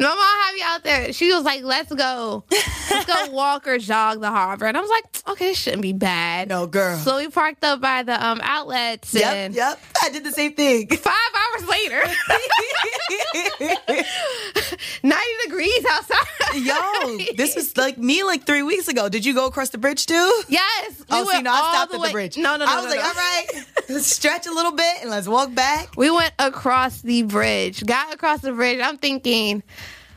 [0.00, 1.12] My mom had me out there.
[1.12, 4.90] She was like, "Let's go, let's go walk or jog the harbor." And I was
[4.90, 6.98] like, "Okay, this shouldn't be bad." No, girl.
[6.98, 9.80] So we parked up by the um outlets, Yep, and yep.
[10.02, 10.88] I did the same thing.
[10.96, 12.02] five hours later,
[15.02, 16.26] ninety degrees outside.
[16.54, 19.08] Yo, this was like me like three weeks ago.
[19.08, 20.42] Did you go across the bridge too?
[20.48, 20.98] yes.
[20.98, 22.36] we oh, see, no, I all stopped the at the bridge.
[22.36, 22.72] No, no, no.
[22.72, 23.06] I was no, like, no.
[23.06, 23.46] all right,
[23.88, 25.96] let's stretch a little bit and let's walk back.
[25.96, 27.84] We went across the bridge.
[27.84, 28.80] Got across the bridge.
[28.82, 29.62] I'm thinking,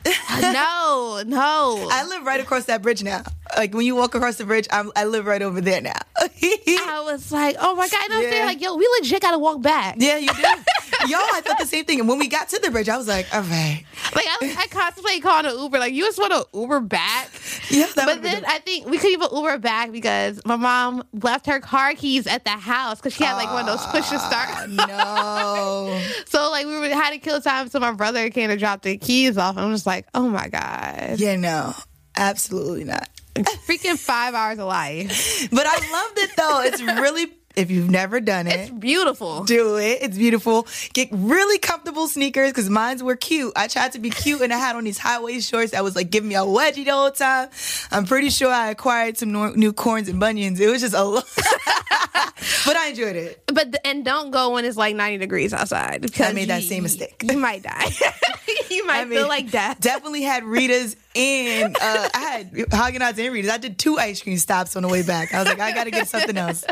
[0.40, 1.88] no, no.
[1.90, 3.22] I live right across that bridge now.
[3.56, 5.92] Like when you walk across the bridge, I'm, I live right over there now.
[6.16, 8.30] I was like, oh my god, and I was Yeah.
[8.30, 9.96] there like, yo, we legit gotta walk back.
[9.98, 10.42] yeah, you do.
[11.08, 11.98] Yo, I thought the same thing.
[11.98, 13.84] And when we got to the bridge, I was like, all right.
[14.14, 15.78] Like I, was- I contemplated calling an Uber.
[15.80, 17.30] Like you just want to Uber back.
[17.70, 21.46] Yeah, that But then I think we couldn't even Uber back because my mom left
[21.46, 24.16] her car keys at the house because she had like one of those push to
[24.16, 24.70] ah, start.
[24.70, 26.00] no.
[26.26, 27.68] So like we had to kill time.
[27.68, 29.56] So my brother came to drop the keys off.
[29.56, 31.74] I'm just like, oh my god, Yeah, no.
[32.16, 33.08] Absolutely not.
[33.34, 35.48] Freaking five hours of life.
[35.50, 36.60] But I loved it though.
[36.62, 38.58] It's really if you've never done it.
[38.60, 39.44] It's beautiful.
[39.44, 39.98] do it.
[40.00, 40.66] It's beautiful.
[40.94, 43.52] Get really comfortable sneakers because mines were cute.
[43.56, 45.94] I tried to be cute and I had on these high waist shorts that was
[45.94, 47.50] like giving me a wedgie the whole time.
[47.90, 50.60] I'm pretty sure I acquired some new corns and bunions.
[50.60, 53.42] It was just a lot, but I enjoyed it.
[53.48, 56.00] But the, and don't go when it's like 90 degrees outside.
[56.00, 57.22] Because I made that you- same mistake.
[57.22, 57.84] You might die.
[58.70, 59.78] you might I mean, feel like death.
[59.78, 63.50] Definitely had Rita's and uh, I had Haagen Dazs and Rita's.
[63.50, 65.34] I did two ice cream stops on the way back.
[65.34, 66.64] I was like, I got to get something else.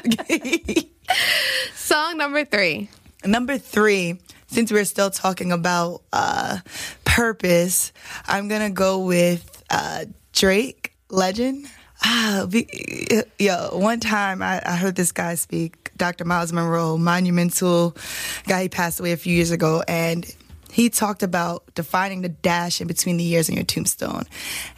[1.74, 2.88] Song number three.
[3.24, 6.59] Number three, since we're still talking about uh,
[7.05, 7.92] purpose,
[8.26, 11.66] I'm gonna go with uh, Drake, Legend.
[12.03, 12.66] Ah, be,
[13.38, 16.24] yo, one time I, I heard this guy speak, Dr.
[16.24, 17.94] Myles Munroe, monumental
[18.46, 18.62] guy.
[18.62, 20.24] He passed away a few years ago, and
[20.72, 24.24] he talked about defining the dash in between the years on your tombstone.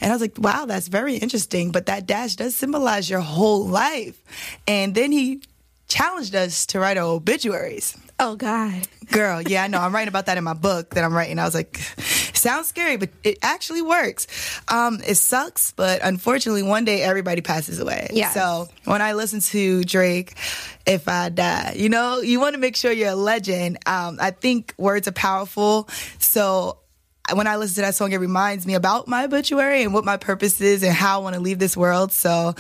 [0.01, 1.71] And I was like, wow, that's very interesting.
[1.71, 4.23] But that dash does symbolize your whole life.
[4.67, 5.43] And then he
[5.89, 7.97] challenged us to write our obituaries.
[8.25, 8.87] Oh God.
[9.11, 9.81] Girl, yeah, I know.
[9.81, 11.41] I'm writing about that in my book that I'm writing.
[11.41, 14.29] I was like, sounds scary, but it actually works.
[14.69, 18.11] Um, it sucks, but unfortunately, one day everybody passes away.
[18.13, 18.33] Yes.
[18.33, 20.37] So when I listen to Drake,
[20.87, 23.79] if I die, you know, you want to make sure you're a legend.
[23.87, 25.89] Um, I think words are powerful.
[26.21, 26.79] So
[27.33, 30.17] when I listen to that song, it reminds me about my obituary and what my
[30.17, 32.13] purpose is and how I want to leave this world.
[32.13, 32.55] So,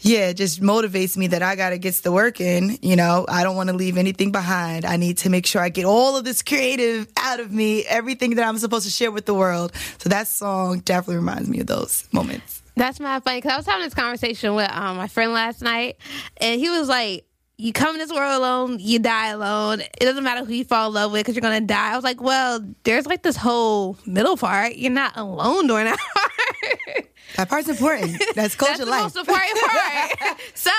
[0.00, 2.78] yeah, it just motivates me that I got to get the work in.
[2.82, 4.84] You know, I don't want to leave anything behind.
[4.84, 8.34] I need to make sure I get all of this creative out of me, everything
[8.34, 9.72] that I'm supposed to share with the world.
[9.98, 12.62] So that song definitely reminds me of those moments.
[12.76, 15.98] That's my funny because I was having this conversation with um, my friend last night,
[16.38, 17.26] and he was like,
[17.60, 19.80] "You come in this world alone, you die alone.
[19.80, 22.04] It doesn't matter who you fall in love with because you're gonna die." I was
[22.04, 24.76] like, "Well, there's like this whole middle part.
[24.76, 27.06] You're not alone during that part.
[27.36, 28.12] That part's important.
[28.18, 29.02] That's That's culture the life.
[29.02, 30.70] most important part." so,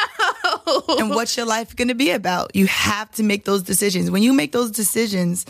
[1.00, 2.56] and what's your life going to be about?
[2.56, 4.12] You have to make those decisions.
[4.12, 5.46] When you make those decisions,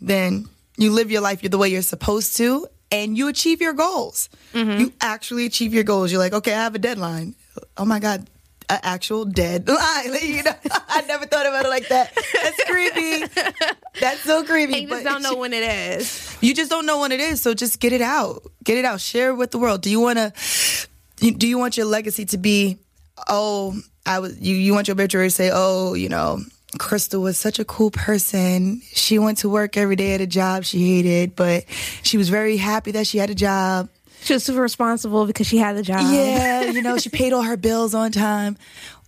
[0.00, 4.28] then you live your life the way you're supposed to and you achieve your goals.
[4.54, 4.80] Mm-hmm.
[4.80, 6.10] You actually achieve your goals.
[6.10, 7.34] You're like, okay, I have a deadline.
[7.76, 8.28] Oh my God,
[8.70, 10.14] an actual deadline.
[10.22, 10.52] you know,
[10.88, 12.14] I never thought about it like that.
[12.14, 13.24] That's creepy.
[14.00, 14.74] That's so creepy.
[14.74, 16.36] and you just don't know when it is.
[16.40, 17.40] you just don't know when it is.
[17.40, 18.42] So just get it out.
[18.64, 19.00] Get it out.
[19.00, 19.80] Share it with the world.
[19.82, 20.32] Do you want to?
[21.18, 22.78] Do you want your legacy to be?
[23.28, 23.76] Oh,
[24.06, 24.38] I was.
[24.40, 24.54] You.
[24.54, 26.40] You want your obituary to say, oh, you know.
[26.78, 28.82] Crystal was such a cool person.
[28.92, 31.64] She went to work every day at a job she hated, but
[32.02, 33.88] she was very happy that she had a job.
[34.22, 36.00] She was super responsible because she had the job.
[36.02, 38.56] Yeah, you know, she paid all her bills on time.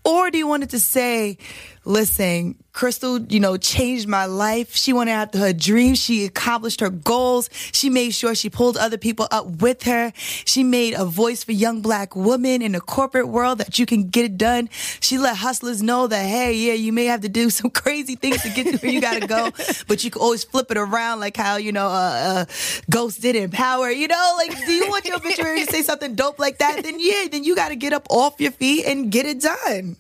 [0.05, 1.37] Or do you want it to say,
[1.85, 4.77] listen, Crystal, you know, changed my life.
[4.77, 5.99] She went after her dreams.
[5.99, 7.51] She accomplished her goals.
[7.73, 10.13] She made sure she pulled other people up with her.
[10.15, 14.09] She made a voice for young black women in the corporate world that you can
[14.09, 14.69] get it done.
[15.01, 18.43] She let hustlers know that, hey, yeah, you may have to do some crazy things
[18.43, 19.51] to get to where you gotta go,
[19.89, 22.45] but you can always flip it around like how, you know, uh, uh,
[22.89, 23.91] Ghost did in Power.
[23.91, 26.85] You know, like, do you want your obituary to say something dope like that?
[26.85, 29.97] Then yeah, then you gotta get up off your feet and get it done.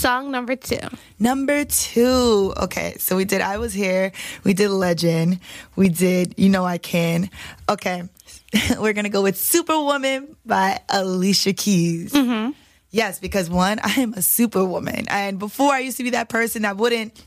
[0.00, 0.78] Song number two.
[1.18, 2.54] Number two.
[2.56, 4.12] Okay, so we did I Was Here.
[4.44, 5.40] We did Legend.
[5.76, 7.28] We did You Know I Can.
[7.68, 8.04] Okay,
[8.78, 12.14] we're gonna go with Superwoman by Alicia Keys.
[12.14, 12.52] Mm-hmm.
[12.90, 15.04] Yes, because one, I am a superwoman.
[15.08, 17.22] And before I used to be that person that wouldn't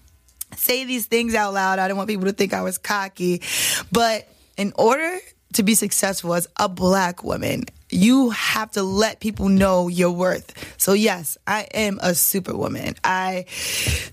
[0.56, 1.78] say these things out loud.
[1.78, 3.44] I didn't want people to think I was cocky.
[3.92, 5.20] But in order
[5.54, 10.76] to be successful as a black woman, you have to let people know your worth.
[10.78, 12.96] So yes, I am a superwoman.
[13.04, 13.46] I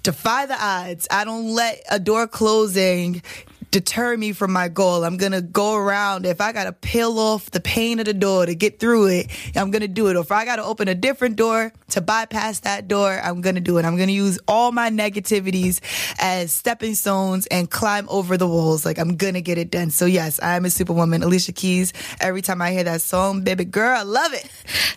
[0.02, 1.08] defy the odds.
[1.10, 3.22] I don't let a door closing
[3.70, 5.04] deter me from my goal.
[5.04, 6.26] I'm gonna go around.
[6.26, 9.70] If I gotta peel off the pane of the door to get through it, I'm
[9.70, 10.16] gonna do it.
[10.16, 13.78] Or if I gotta open a different door to bypass that door, I'm gonna do
[13.78, 13.84] it.
[13.84, 15.80] I'm gonna use all my negativities
[16.20, 18.84] as stepping stones and climb over the walls.
[18.84, 19.90] Like I'm gonna get it done.
[19.90, 21.22] So yes, I am a superwoman.
[21.22, 21.92] Alicia Keys.
[22.20, 24.48] Every time I hear that song, baby girl, I love it.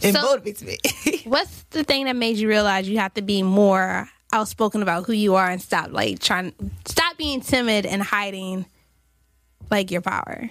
[0.01, 0.77] It So- motivates me.
[1.25, 5.13] What's the thing that made you realize you have to be more outspoken about who
[5.13, 6.53] you are and stop like trying
[6.85, 8.65] stop being timid and hiding
[9.71, 10.49] like your power?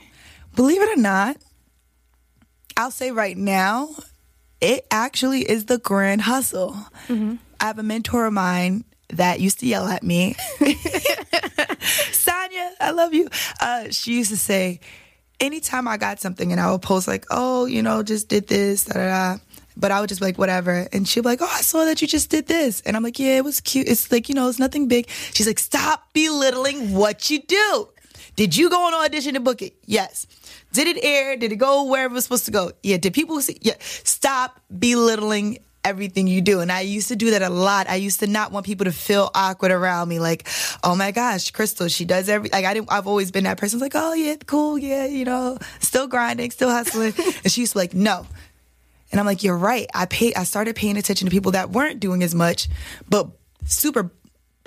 [0.54, 1.36] Believe it or not,
[2.76, 3.90] I'll say right now,
[4.60, 6.76] it actually is the grand hustle.
[7.60, 10.36] I have a mentor of mine that used to yell at me.
[12.12, 13.28] Sonia, I love you.
[13.60, 14.80] Uh, she used to say,
[15.40, 18.84] anytime I got something and I would post like, oh, you know, just did this,
[18.84, 19.42] da da da.
[19.76, 20.86] But I would just be like, whatever.
[20.92, 22.80] And she'd be like, oh, I saw that you just did this.
[22.82, 23.88] And I'm like, yeah, it was cute.
[23.88, 25.08] It's like, you know, it's nothing big.
[25.08, 27.88] She's like, stop belittling what you do.
[28.36, 29.74] Did you go on audition to book it?
[29.86, 30.26] Yes.
[30.72, 31.36] Did it air?
[31.36, 32.72] Did it go wherever it was supposed to go?
[32.82, 32.96] Yeah.
[32.96, 33.58] Did people see?
[33.60, 33.74] Yeah.
[33.80, 36.60] Stop belittling everything you do.
[36.60, 37.88] And I used to do that a lot.
[37.88, 40.18] I used to not want people to feel awkward around me.
[40.20, 40.48] Like,
[40.84, 43.80] oh my gosh, Crystal, she does every, like I didn't, I've always been that person.
[43.80, 44.78] Like, oh yeah, cool.
[44.78, 45.06] Yeah.
[45.06, 47.14] You know, still grinding, still hustling.
[47.44, 48.26] and she used to be like, no.
[49.12, 49.86] And I'm like, you're right.
[49.94, 52.68] I pay, I started paying attention to people that weren't doing as much,
[53.08, 53.28] but
[53.66, 54.10] super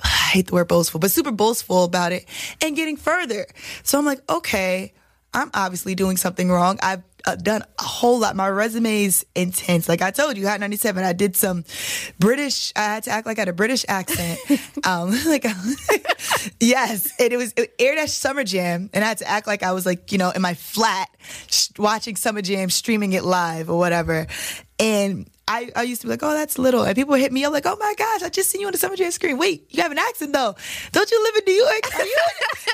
[0.04, 2.26] I hate the word boastful, but super boastful about it
[2.62, 3.48] and getting further.
[3.84, 4.94] So I'm like, okay,
[5.34, 6.80] I'm obviously doing something wrong.
[6.82, 8.36] I've uh, done a whole lot.
[8.36, 9.90] My resume is intense.
[9.90, 11.64] Like I told you, Hot 97, I did some
[12.20, 14.40] British, I had to act like I had a British accent.
[14.86, 15.46] um, like,
[16.60, 17.12] yes.
[17.20, 19.72] And it was, it aired at Summer Jam and I had to act like I
[19.72, 21.10] was like, you know, in my flat
[21.50, 24.28] sh- watching Summer Jam, streaming it live or whatever.
[24.80, 26.84] And I, I used to be like, oh, that's little.
[26.84, 28.80] And people hit me up like, oh my gosh, I just seen you on the
[28.80, 29.38] Summer Jam screen.
[29.38, 30.56] Wait, you have an accent though.
[30.92, 31.96] Don't you live in New York?
[31.96, 32.18] Are you?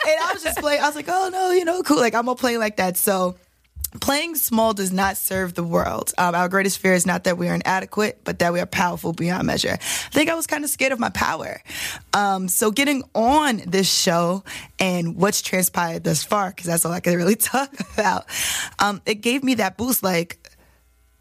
[0.08, 0.82] and I was just playing.
[0.82, 1.98] I was like, oh no, you know, cool.
[1.98, 2.98] Like I'm gonna play like that.
[2.98, 3.36] So
[4.00, 6.14] playing small does not serve the world.
[6.18, 9.12] Um, our greatest fear is not that we are inadequate, but that we are powerful
[9.12, 9.74] beyond measure.
[9.74, 11.62] I think I was kind of scared of my power.
[12.14, 14.44] Um, so getting on this show
[14.80, 18.26] and what's transpired thus far, because that's all I can really talk about,
[18.80, 20.04] um, it gave me that boost.
[20.04, 20.50] Like,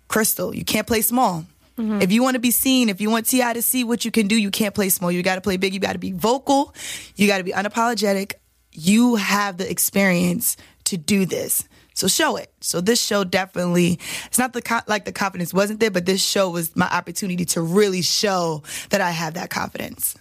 [0.08, 1.46] Crystal, you can't play small.
[1.76, 2.02] Mm-hmm.
[2.02, 3.54] If you want to be seen, if you want T.I.
[3.54, 5.10] to see what you can do, you can't play small.
[5.10, 5.72] You got to play big.
[5.72, 6.74] You got to be vocal.
[7.16, 8.34] You got to be unapologetic.
[8.72, 11.68] You have the experience to do this.
[12.00, 12.50] So show it.
[12.62, 16.48] So this show definitely, it's not the like the confidence wasn't there, but this show
[16.48, 20.16] was my opportunity to really show that I have that confidence.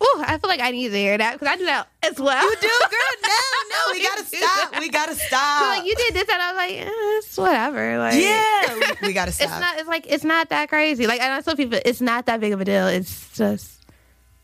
[0.00, 2.42] Oh, I feel like I need to hear that because I do that as well.
[2.42, 3.00] You do, girl.
[3.22, 3.28] No,
[3.70, 4.80] no, we gotta stop.
[4.80, 5.76] We gotta stop.
[5.76, 7.98] Like you did this, and I was like, eh, it's whatever.
[7.98, 9.50] Like, yeah, we, we gotta stop.
[9.50, 9.78] It's not.
[9.80, 11.06] It's like it's not that crazy.
[11.06, 12.86] Like, and I tell people, it's not that big of a deal.
[12.86, 13.77] It's just.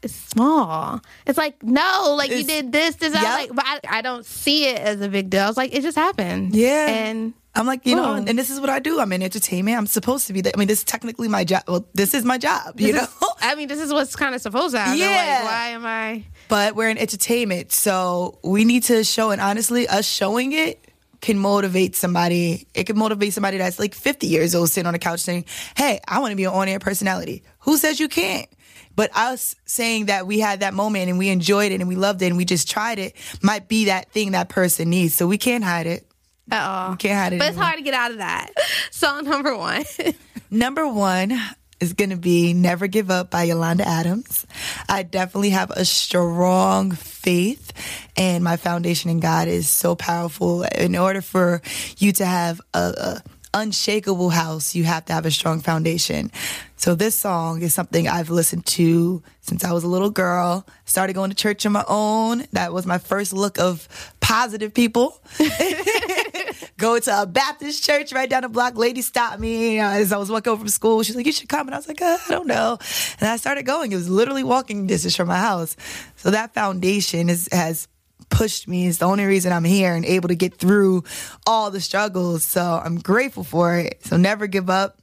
[0.04, 1.00] It's small.
[1.26, 3.14] It's like no, like it's, you did this, this.
[3.14, 3.22] Yep.
[3.22, 5.42] I like, but I, I don't see it as a big deal.
[5.42, 6.54] I was like, it just happened.
[6.54, 9.00] Yeah, and I'm like, you know, and, this is what I do.
[9.00, 9.78] I'm in entertainment.
[9.78, 10.40] I'm supposed to be.
[10.40, 11.62] The, I mean, this is technically my job.
[11.68, 12.80] Well, this is my job.
[12.80, 13.28] You this know.
[13.28, 14.98] Is, I mean, this is what's kind of supposed to happen.
[14.98, 15.06] Yeah.
[15.06, 16.24] Like, why am I?
[16.48, 19.30] But we're in entertainment, so we need to show.
[19.30, 20.84] And honestly, us showing it
[21.20, 22.66] can motivate somebody.
[22.74, 25.44] It can motivate somebody that's like 50 years old sitting on a couch saying,
[25.76, 28.48] "Hey, I want to be an on-air personality." Who says you can't?
[28.96, 32.22] But us saying that we had that moment and we enjoyed it and we loved
[32.22, 35.14] it and we just tried it might be that thing that person needs.
[35.14, 36.06] So we can't hide it
[36.50, 36.90] at all.
[36.92, 37.38] You can't hide it.
[37.38, 38.52] But it's hard to get out of that.
[38.90, 39.84] Song number one.
[40.50, 41.38] number one
[41.80, 44.46] is going to be Never Give Up by Yolanda Adams.
[44.88, 47.72] I definitely have a strong faith
[48.16, 50.62] and my foundation in God is so powerful.
[50.62, 51.62] In order for
[51.98, 53.22] you to have a, a
[53.54, 56.30] unshakable house, you have to have a strong foundation.
[56.76, 60.66] So this song is something I've listened to since I was a little girl.
[60.84, 62.44] Started going to church on my own.
[62.52, 63.88] That was my first look of
[64.20, 65.18] positive people.
[66.76, 68.76] Go to a Baptist church right down the block.
[68.76, 71.02] Lady stopped me as I was walking over from school.
[71.02, 72.76] She's like, "You should come," and I was like, uh, "I don't know."
[73.20, 73.92] And I started going.
[73.92, 75.76] It was literally walking distance from my house.
[76.16, 77.86] So that foundation is, has
[78.28, 78.86] pushed me.
[78.86, 81.04] It's the only reason I'm here and able to get through
[81.46, 82.44] all the struggles.
[82.44, 84.04] So I'm grateful for it.
[84.04, 84.98] So never give up.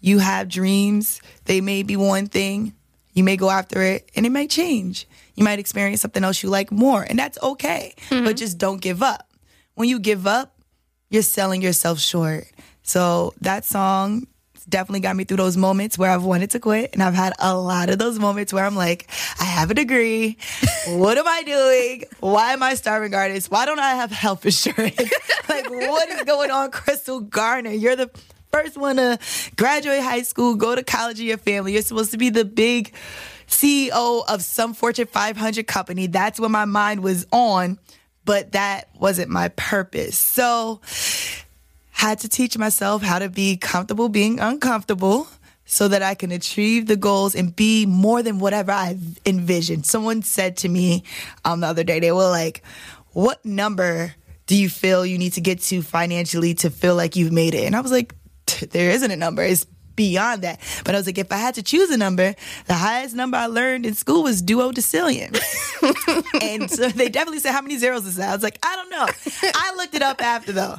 [0.00, 1.20] You have dreams.
[1.46, 2.74] They may be one thing.
[3.12, 5.08] You may go after it and it may change.
[5.34, 7.94] You might experience something else you like more, and that's okay.
[8.08, 8.24] Mm-hmm.
[8.24, 9.30] But just don't give up.
[9.74, 10.58] When you give up,
[11.10, 12.46] you're selling yourself short.
[12.82, 14.26] So that song
[14.68, 16.90] definitely got me through those moments where I've wanted to quit.
[16.92, 19.08] And I've had a lot of those moments where I'm like,
[19.40, 20.38] I have a degree.
[20.88, 22.04] what am I doing?
[22.20, 23.50] Why am I starving artist?
[23.50, 24.98] Why don't I have health insurance?
[25.48, 27.70] like, what is going on, Crystal Garner?
[27.70, 28.10] You're the
[28.52, 29.18] first one to
[29.56, 31.72] graduate high school, go to college in your family.
[31.74, 32.92] You're supposed to be the big
[33.48, 36.06] CEO of some Fortune 500 company.
[36.06, 37.78] That's what my mind was on,
[38.24, 40.18] but that wasn't my purpose.
[40.18, 40.80] So
[41.96, 45.26] had to teach myself how to be comfortable being uncomfortable
[45.64, 49.86] so that I can achieve the goals and be more than whatever I envisioned.
[49.86, 51.04] Someone said to me
[51.46, 52.62] um, the other day, they were like,
[53.12, 54.14] What number
[54.46, 57.64] do you feel you need to get to financially to feel like you've made it?
[57.64, 58.14] And I was like,
[58.70, 59.42] There isn't a number.
[59.42, 60.60] It's beyond that.
[60.84, 62.34] But I was like, if I had to choose a number,
[62.66, 65.36] the highest number I learned in school was duodecillion.
[66.42, 68.30] and so they definitely said, how many zeros is that?
[68.30, 69.06] I was like, I don't know.
[69.54, 70.76] I looked it up after though.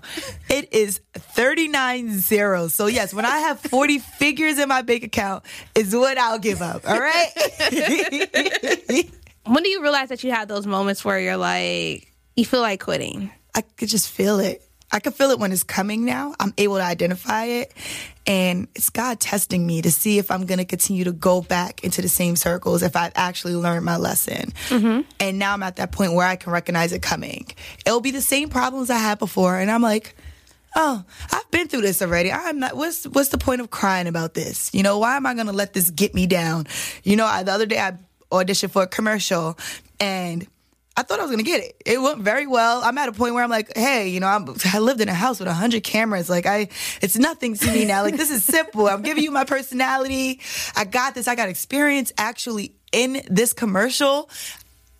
[0.50, 2.74] It is 39 zeros.
[2.74, 5.44] So yes, when I have 40 figures in my bank account
[5.76, 6.88] is what I'll give up.
[6.88, 7.30] All right.
[9.46, 12.80] when do you realize that you have those moments where you're like, you feel like
[12.82, 13.32] quitting?
[13.56, 14.62] I could just feel it.
[14.92, 16.34] I can feel it when it's coming now.
[16.40, 17.74] I'm able to identify it.
[18.26, 21.84] And it's God testing me to see if I'm going to continue to go back
[21.84, 24.52] into the same circles if I've actually learned my lesson.
[24.70, 25.02] Mm-hmm.
[25.20, 27.48] And now I'm at that point where I can recognize it coming.
[27.86, 29.58] It'll be the same problems I had before.
[29.58, 30.16] And I'm like,
[30.76, 32.32] oh, I've been through this already.
[32.32, 32.76] I'm not.
[32.76, 34.74] What's what's the point of crying about this?
[34.74, 36.68] You know, why am I going to let this get me down?
[37.04, 37.94] You know, I, the other day I
[38.32, 39.58] auditioned for a commercial,
[40.00, 40.48] and
[40.98, 41.82] I thought I was gonna get it.
[41.86, 42.82] It went very well.
[42.84, 45.14] I'm at a point where I'm like, hey, you know, I'm, i lived in a
[45.14, 46.28] house with hundred cameras.
[46.28, 46.70] Like I,
[47.04, 48.02] it's nothing to me now.
[48.02, 48.88] Like this is simple.
[48.88, 50.42] I'm giving you my personality.
[50.76, 51.28] I got this.
[51.28, 54.28] I got experience actually in this commercial.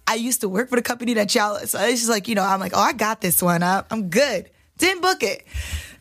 [0.06, 1.58] I used to work for the company that y'all.
[1.66, 3.64] So it's just like, you know, I'm like, oh, I got this one.
[3.64, 4.52] I, I'm good.
[4.78, 5.48] Didn't book it.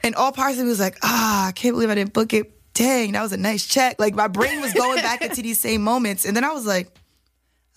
[0.02, 2.34] And all parts of me was like, ah, oh, I can't believe I didn't book
[2.34, 2.52] it.
[2.74, 3.98] Dang, that was a nice check.
[3.98, 6.26] Like my brain was going back into these same moments.
[6.26, 6.92] And then I was like,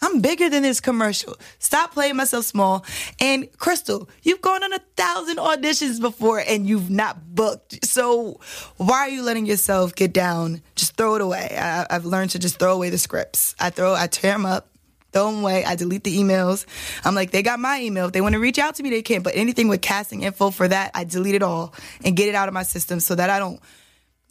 [0.01, 1.35] I'm bigger than this commercial.
[1.59, 2.85] Stop playing myself small.
[3.19, 7.85] And Crystal, you've gone on a thousand auditions before and you've not booked.
[7.85, 8.39] So
[8.77, 10.61] why are you letting yourself get down?
[10.75, 11.55] Just throw it away.
[11.57, 13.55] I, have learned to just throw away the scripts.
[13.59, 14.69] I throw, I tear them up,
[15.11, 15.65] throw them away.
[15.65, 16.65] I delete the emails.
[17.03, 18.05] I'm like, they got my email.
[18.05, 19.21] If they want to reach out to me, they can.
[19.21, 21.73] But anything with casting info for that, I delete it all
[22.05, 23.59] and get it out of my system so that I don't,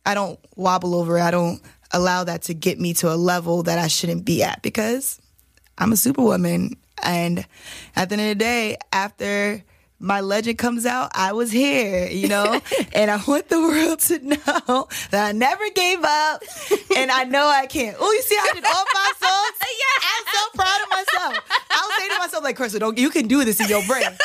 [0.06, 1.18] I don't wobble over.
[1.18, 1.60] I don't
[1.90, 5.20] allow that to get me to a level that I shouldn't be at because
[5.78, 6.76] I'm a superwoman.
[7.02, 7.46] And
[7.94, 9.62] at the end of the day, after
[10.00, 12.60] my legend comes out, I was here, you know,
[12.92, 16.42] and I want the world to know that I never gave up
[16.96, 17.96] and I know I can't.
[17.98, 19.58] Oh, you see, I did all my songs.
[19.62, 20.08] yeah.
[20.16, 21.62] I'm so proud of myself.
[21.70, 24.02] I'll say to myself, like, Crystal, don't, you can do this in your brain.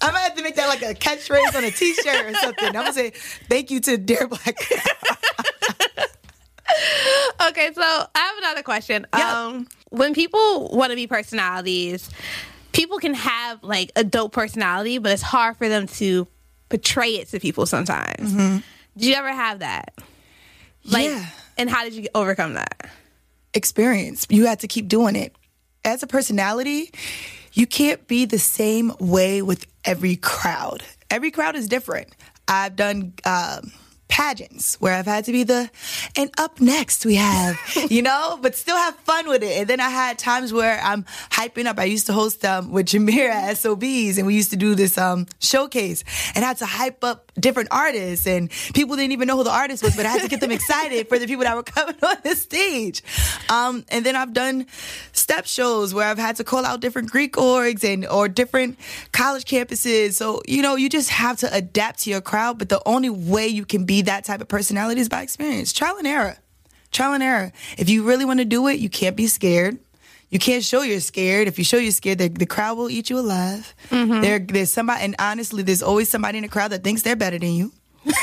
[0.00, 2.66] I might have to make that like a catchphrase on a t shirt or something.
[2.66, 3.10] I'm going to say,
[3.48, 4.56] thank you to Dear Black
[7.48, 9.06] okay, so I have another question.
[9.16, 9.46] Yeah.
[9.46, 12.10] Um, when people want to be personalities,
[12.72, 16.26] people can have like a dope personality, but it's hard for them to
[16.68, 18.32] portray it to people sometimes.
[18.32, 18.58] Mm-hmm.
[18.96, 19.94] Did you ever have that?
[20.84, 21.26] Like, yeah.
[21.58, 22.90] And how did you overcome that?
[23.54, 24.26] Experience.
[24.30, 25.34] You had to keep doing it.
[25.84, 26.90] As a personality,
[27.52, 30.82] you can't be the same way with every crowd.
[31.10, 32.08] Every crowd is different.
[32.48, 33.12] I've done.
[33.24, 33.72] Um,
[34.12, 35.70] pageants where I've had to be the,
[36.16, 37.58] and up next we have,
[37.88, 39.60] you know, but still have fun with it.
[39.60, 41.78] And then I had times where I'm hyping up.
[41.78, 44.98] I used to host um, with Jamira at SOBs and we used to do this
[44.98, 46.04] um, showcase
[46.34, 49.50] and I had to hype up different artists and people didn't even know who the
[49.50, 51.96] artist was, but I had to get them excited for the people that were coming
[52.02, 53.02] on the stage.
[53.48, 54.66] Um, and then I've done
[55.12, 58.78] step shows where I've had to call out different Greek orgs and or different
[59.12, 60.14] college campuses.
[60.14, 63.48] So, you know, you just have to adapt to your crowd, but the only way
[63.48, 65.72] you can be that type of personality is by experience.
[65.72, 66.36] Trial and error.
[66.90, 67.52] Trial and error.
[67.78, 69.78] If you really want to do it, you can't be scared.
[70.32, 71.46] You can't show you're scared.
[71.46, 73.74] If you show you're scared, the, the crowd will eat you alive.
[73.90, 74.22] Mm-hmm.
[74.22, 77.38] There, there's somebody, and honestly, there's always somebody in the crowd that thinks they're better
[77.38, 77.70] than you.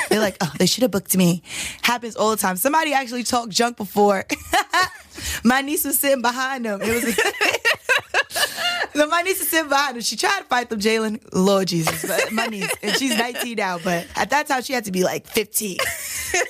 [0.09, 1.43] They're like, oh, they should have booked me.
[1.83, 2.57] Happens all the time.
[2.57, 4.25] Somebody actually talked junk before.
[5.43, 6.81] My niece was sitting behind them.
[6.81, 7.15] It was.
[8.93, 10.01] so my niece is sitting behind her.
[10.01, 11.19] She tried to fight them, Jalen.
[11.33, 13.79] Lord Jesus, but my niece, and she's 19 now.
[13.83, 15.77] But at that time, she had to be like 15.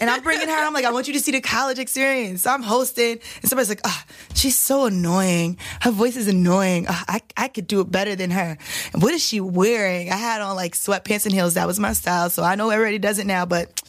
[0.02, 0.54] And I'm bringing her.
[0.54, 2.42] I'm like, I want you to see the college experience.
[2.44, 4.04] So I'm hosting, and somebody's like, oh,
[4.36, 5.58] she's so annoying.
[5.82, 6.86] Her voice is annoying.
[6.90, 8.58] Oh, I I could do it better than her.
[8.94, 10.12] And what is she wearing?
[10.12, 11.54] I had on like sweatpants and heels.
[11.54, 12.30] That was my style.
[12.30, 13.82] So I know everybody does it now, but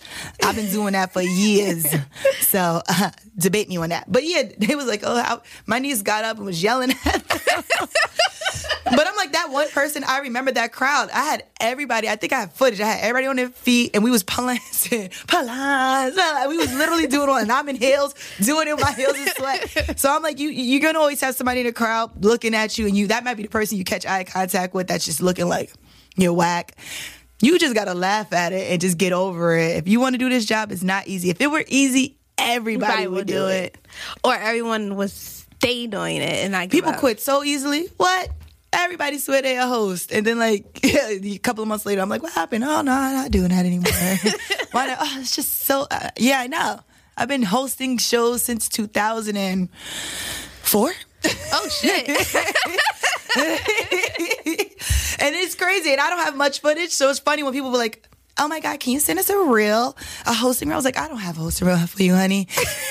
[0.45, 1.87] I've been doing that for years.
[2.41, 4.11] So uh, debate me on that.
[4.11, 4.43] But yeah,
[4.75, 7.64] they was like, oh, my niece got up and was yelling at them.
[8.85, 10.05] but I'm like that one person.
[10.05, 11.11] I remember that crowd.
[11.11, 12.09] I had everybody.
[12.09, 12.81] I think I have footage.
[12.81, 16.16] I had everybody on their feet, and we was palancing, palance.
[16.49, 19.99] We was literally doing it, and I'm in heels, doing it my heels in sweat.
[19.99, 22.87] So I'm like, you you're gonna always have somebody in the crowd looking at you,
[22.87, 25.49] and you that might be the person you catch eye contact with that's just looking
[25.49, 25.73] like
[26.16, 26.77] you're whack.
[27.43, 29.77] You just gotta laugh at it and just get over it.
[29.77, 31.31] If you want to do this job, it's not easy.
[31.31, 33.76] If it were easy, everybody, would do it.
[33.76, 33.78] it.
[34.24, 37.86] or everyone would stay doing it and not people quit so easily.
[37.97, 38.30] What?
[38.72, 42.22] Everybody swear they a host, and then like a couple of months later, I'm like,
[42.22, 42.62] "What happened?
[42.62, 43.93] Oh no, I'm not doing that anymore.
[44.70, 44.99] Why not?
[45.01, 45.88] Oh, it's just so.
[45.91, 46.78] Uh, yeah, I know.
[47.16, 50.93] I've been hosting shows since 2004.
[51.53, 52.09] Oh shit.
[55.20, 55.93] and it's crazy.
[55.93, 58.09] And I don't have much footage, so it's funny when people were like,
[58.41, 60.74] oh my God, can you send us a reel, a hosting reel?
[60.74, 62.49] I was like, I don't have a hosting reel for you, honey.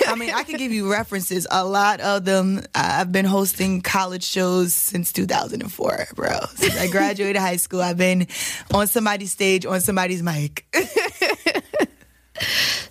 [0.07, 1.47] I mean, I can give you references.
[1.49, 6.39] A lot of them, I've been hosting college shows since 2004, bro.
[6.55, 8.27] Since I graduated high school, I've been
[8.71, 10.65] on somebody's stage, on somebody's mic.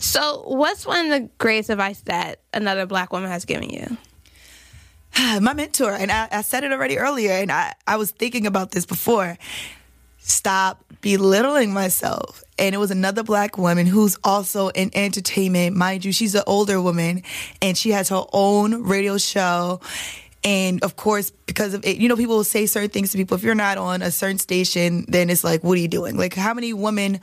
[0.00, 3.96] so, what's one of the greatest advice that another black woman has given you?
[5.40, 8.72] My mentor, and I, I said it already earlier, and I, I was thinking about
[8.72, 9.38] this before.
[10.18, 12.42] Stop belittling myself.
[12.58, 15.76] And it was another black woman who's also in entertainment.
[15.76, 17.22] Mind you, she's an older woman
[17.62, 19.80] and she has her own radio show
[20.44, 23.36] and of course, because of it, you know, people will say certain things to people.
[23.36, 26.16] If you're not on a certain station, then it's like, what are you doing?
[26.16, 27.20] Like, how many women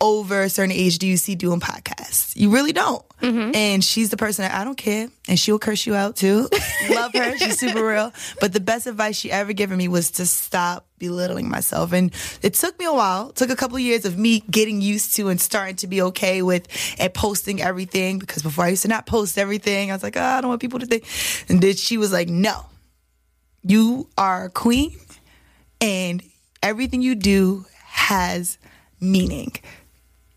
[0.00, 2.36] over a certain age do you see doing podcasts?
[2.36, 3.04] You really don't.
[3.20, 3.54] Mm-hmm.
[3.54, 5.08] And she's the person that I don't care.
[5.28, 6.48] And she'll curse you out too.
[6.90, 7.36] Love her.
[7.36, 8.12] She's super real.
[8.40, 11.92] But the best advice she ever given me was to stop belittling myself.
[11.92, 13.30] And it took me a while.
[13.30, 16.02] It took a couple of years of me getting used to and starting to be
[16.02, 16.68] okay with
[16.98, 19.90] and posting everything because before I used to not post everything.
[19.90, 21.04] I was like, oh, I don't want people to think.
[21.48, 22.66] And then she was like, no,
[23.62, 24.96] you are a queen
[25.80, 26.22] and
[26.62, 28.58] everything you do has
[29.00, 29.52] meaning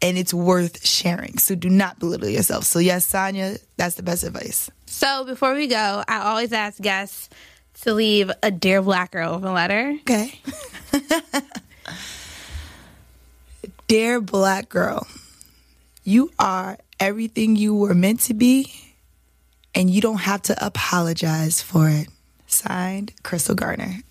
[0.01, 1.37] and it's worth sharing.
[1.37, 2.63] So do not belittle yourself.
[2.63, 4.69] So yes, Sonya, that's the best advice.
[4.85, 7.29] So before we go, I always ask guests
[7.81, 9.97] to leave a dear black girl open letter.
[10.01, 10.39] Okay.
[13.87, 15.07] dear black girl,
[16.03, 18.71] you are everything you were meant to be,
[19.73, 22.07] and you don't have to apologize for it.
[22.47, 24.01] Signed, Crystal Garner.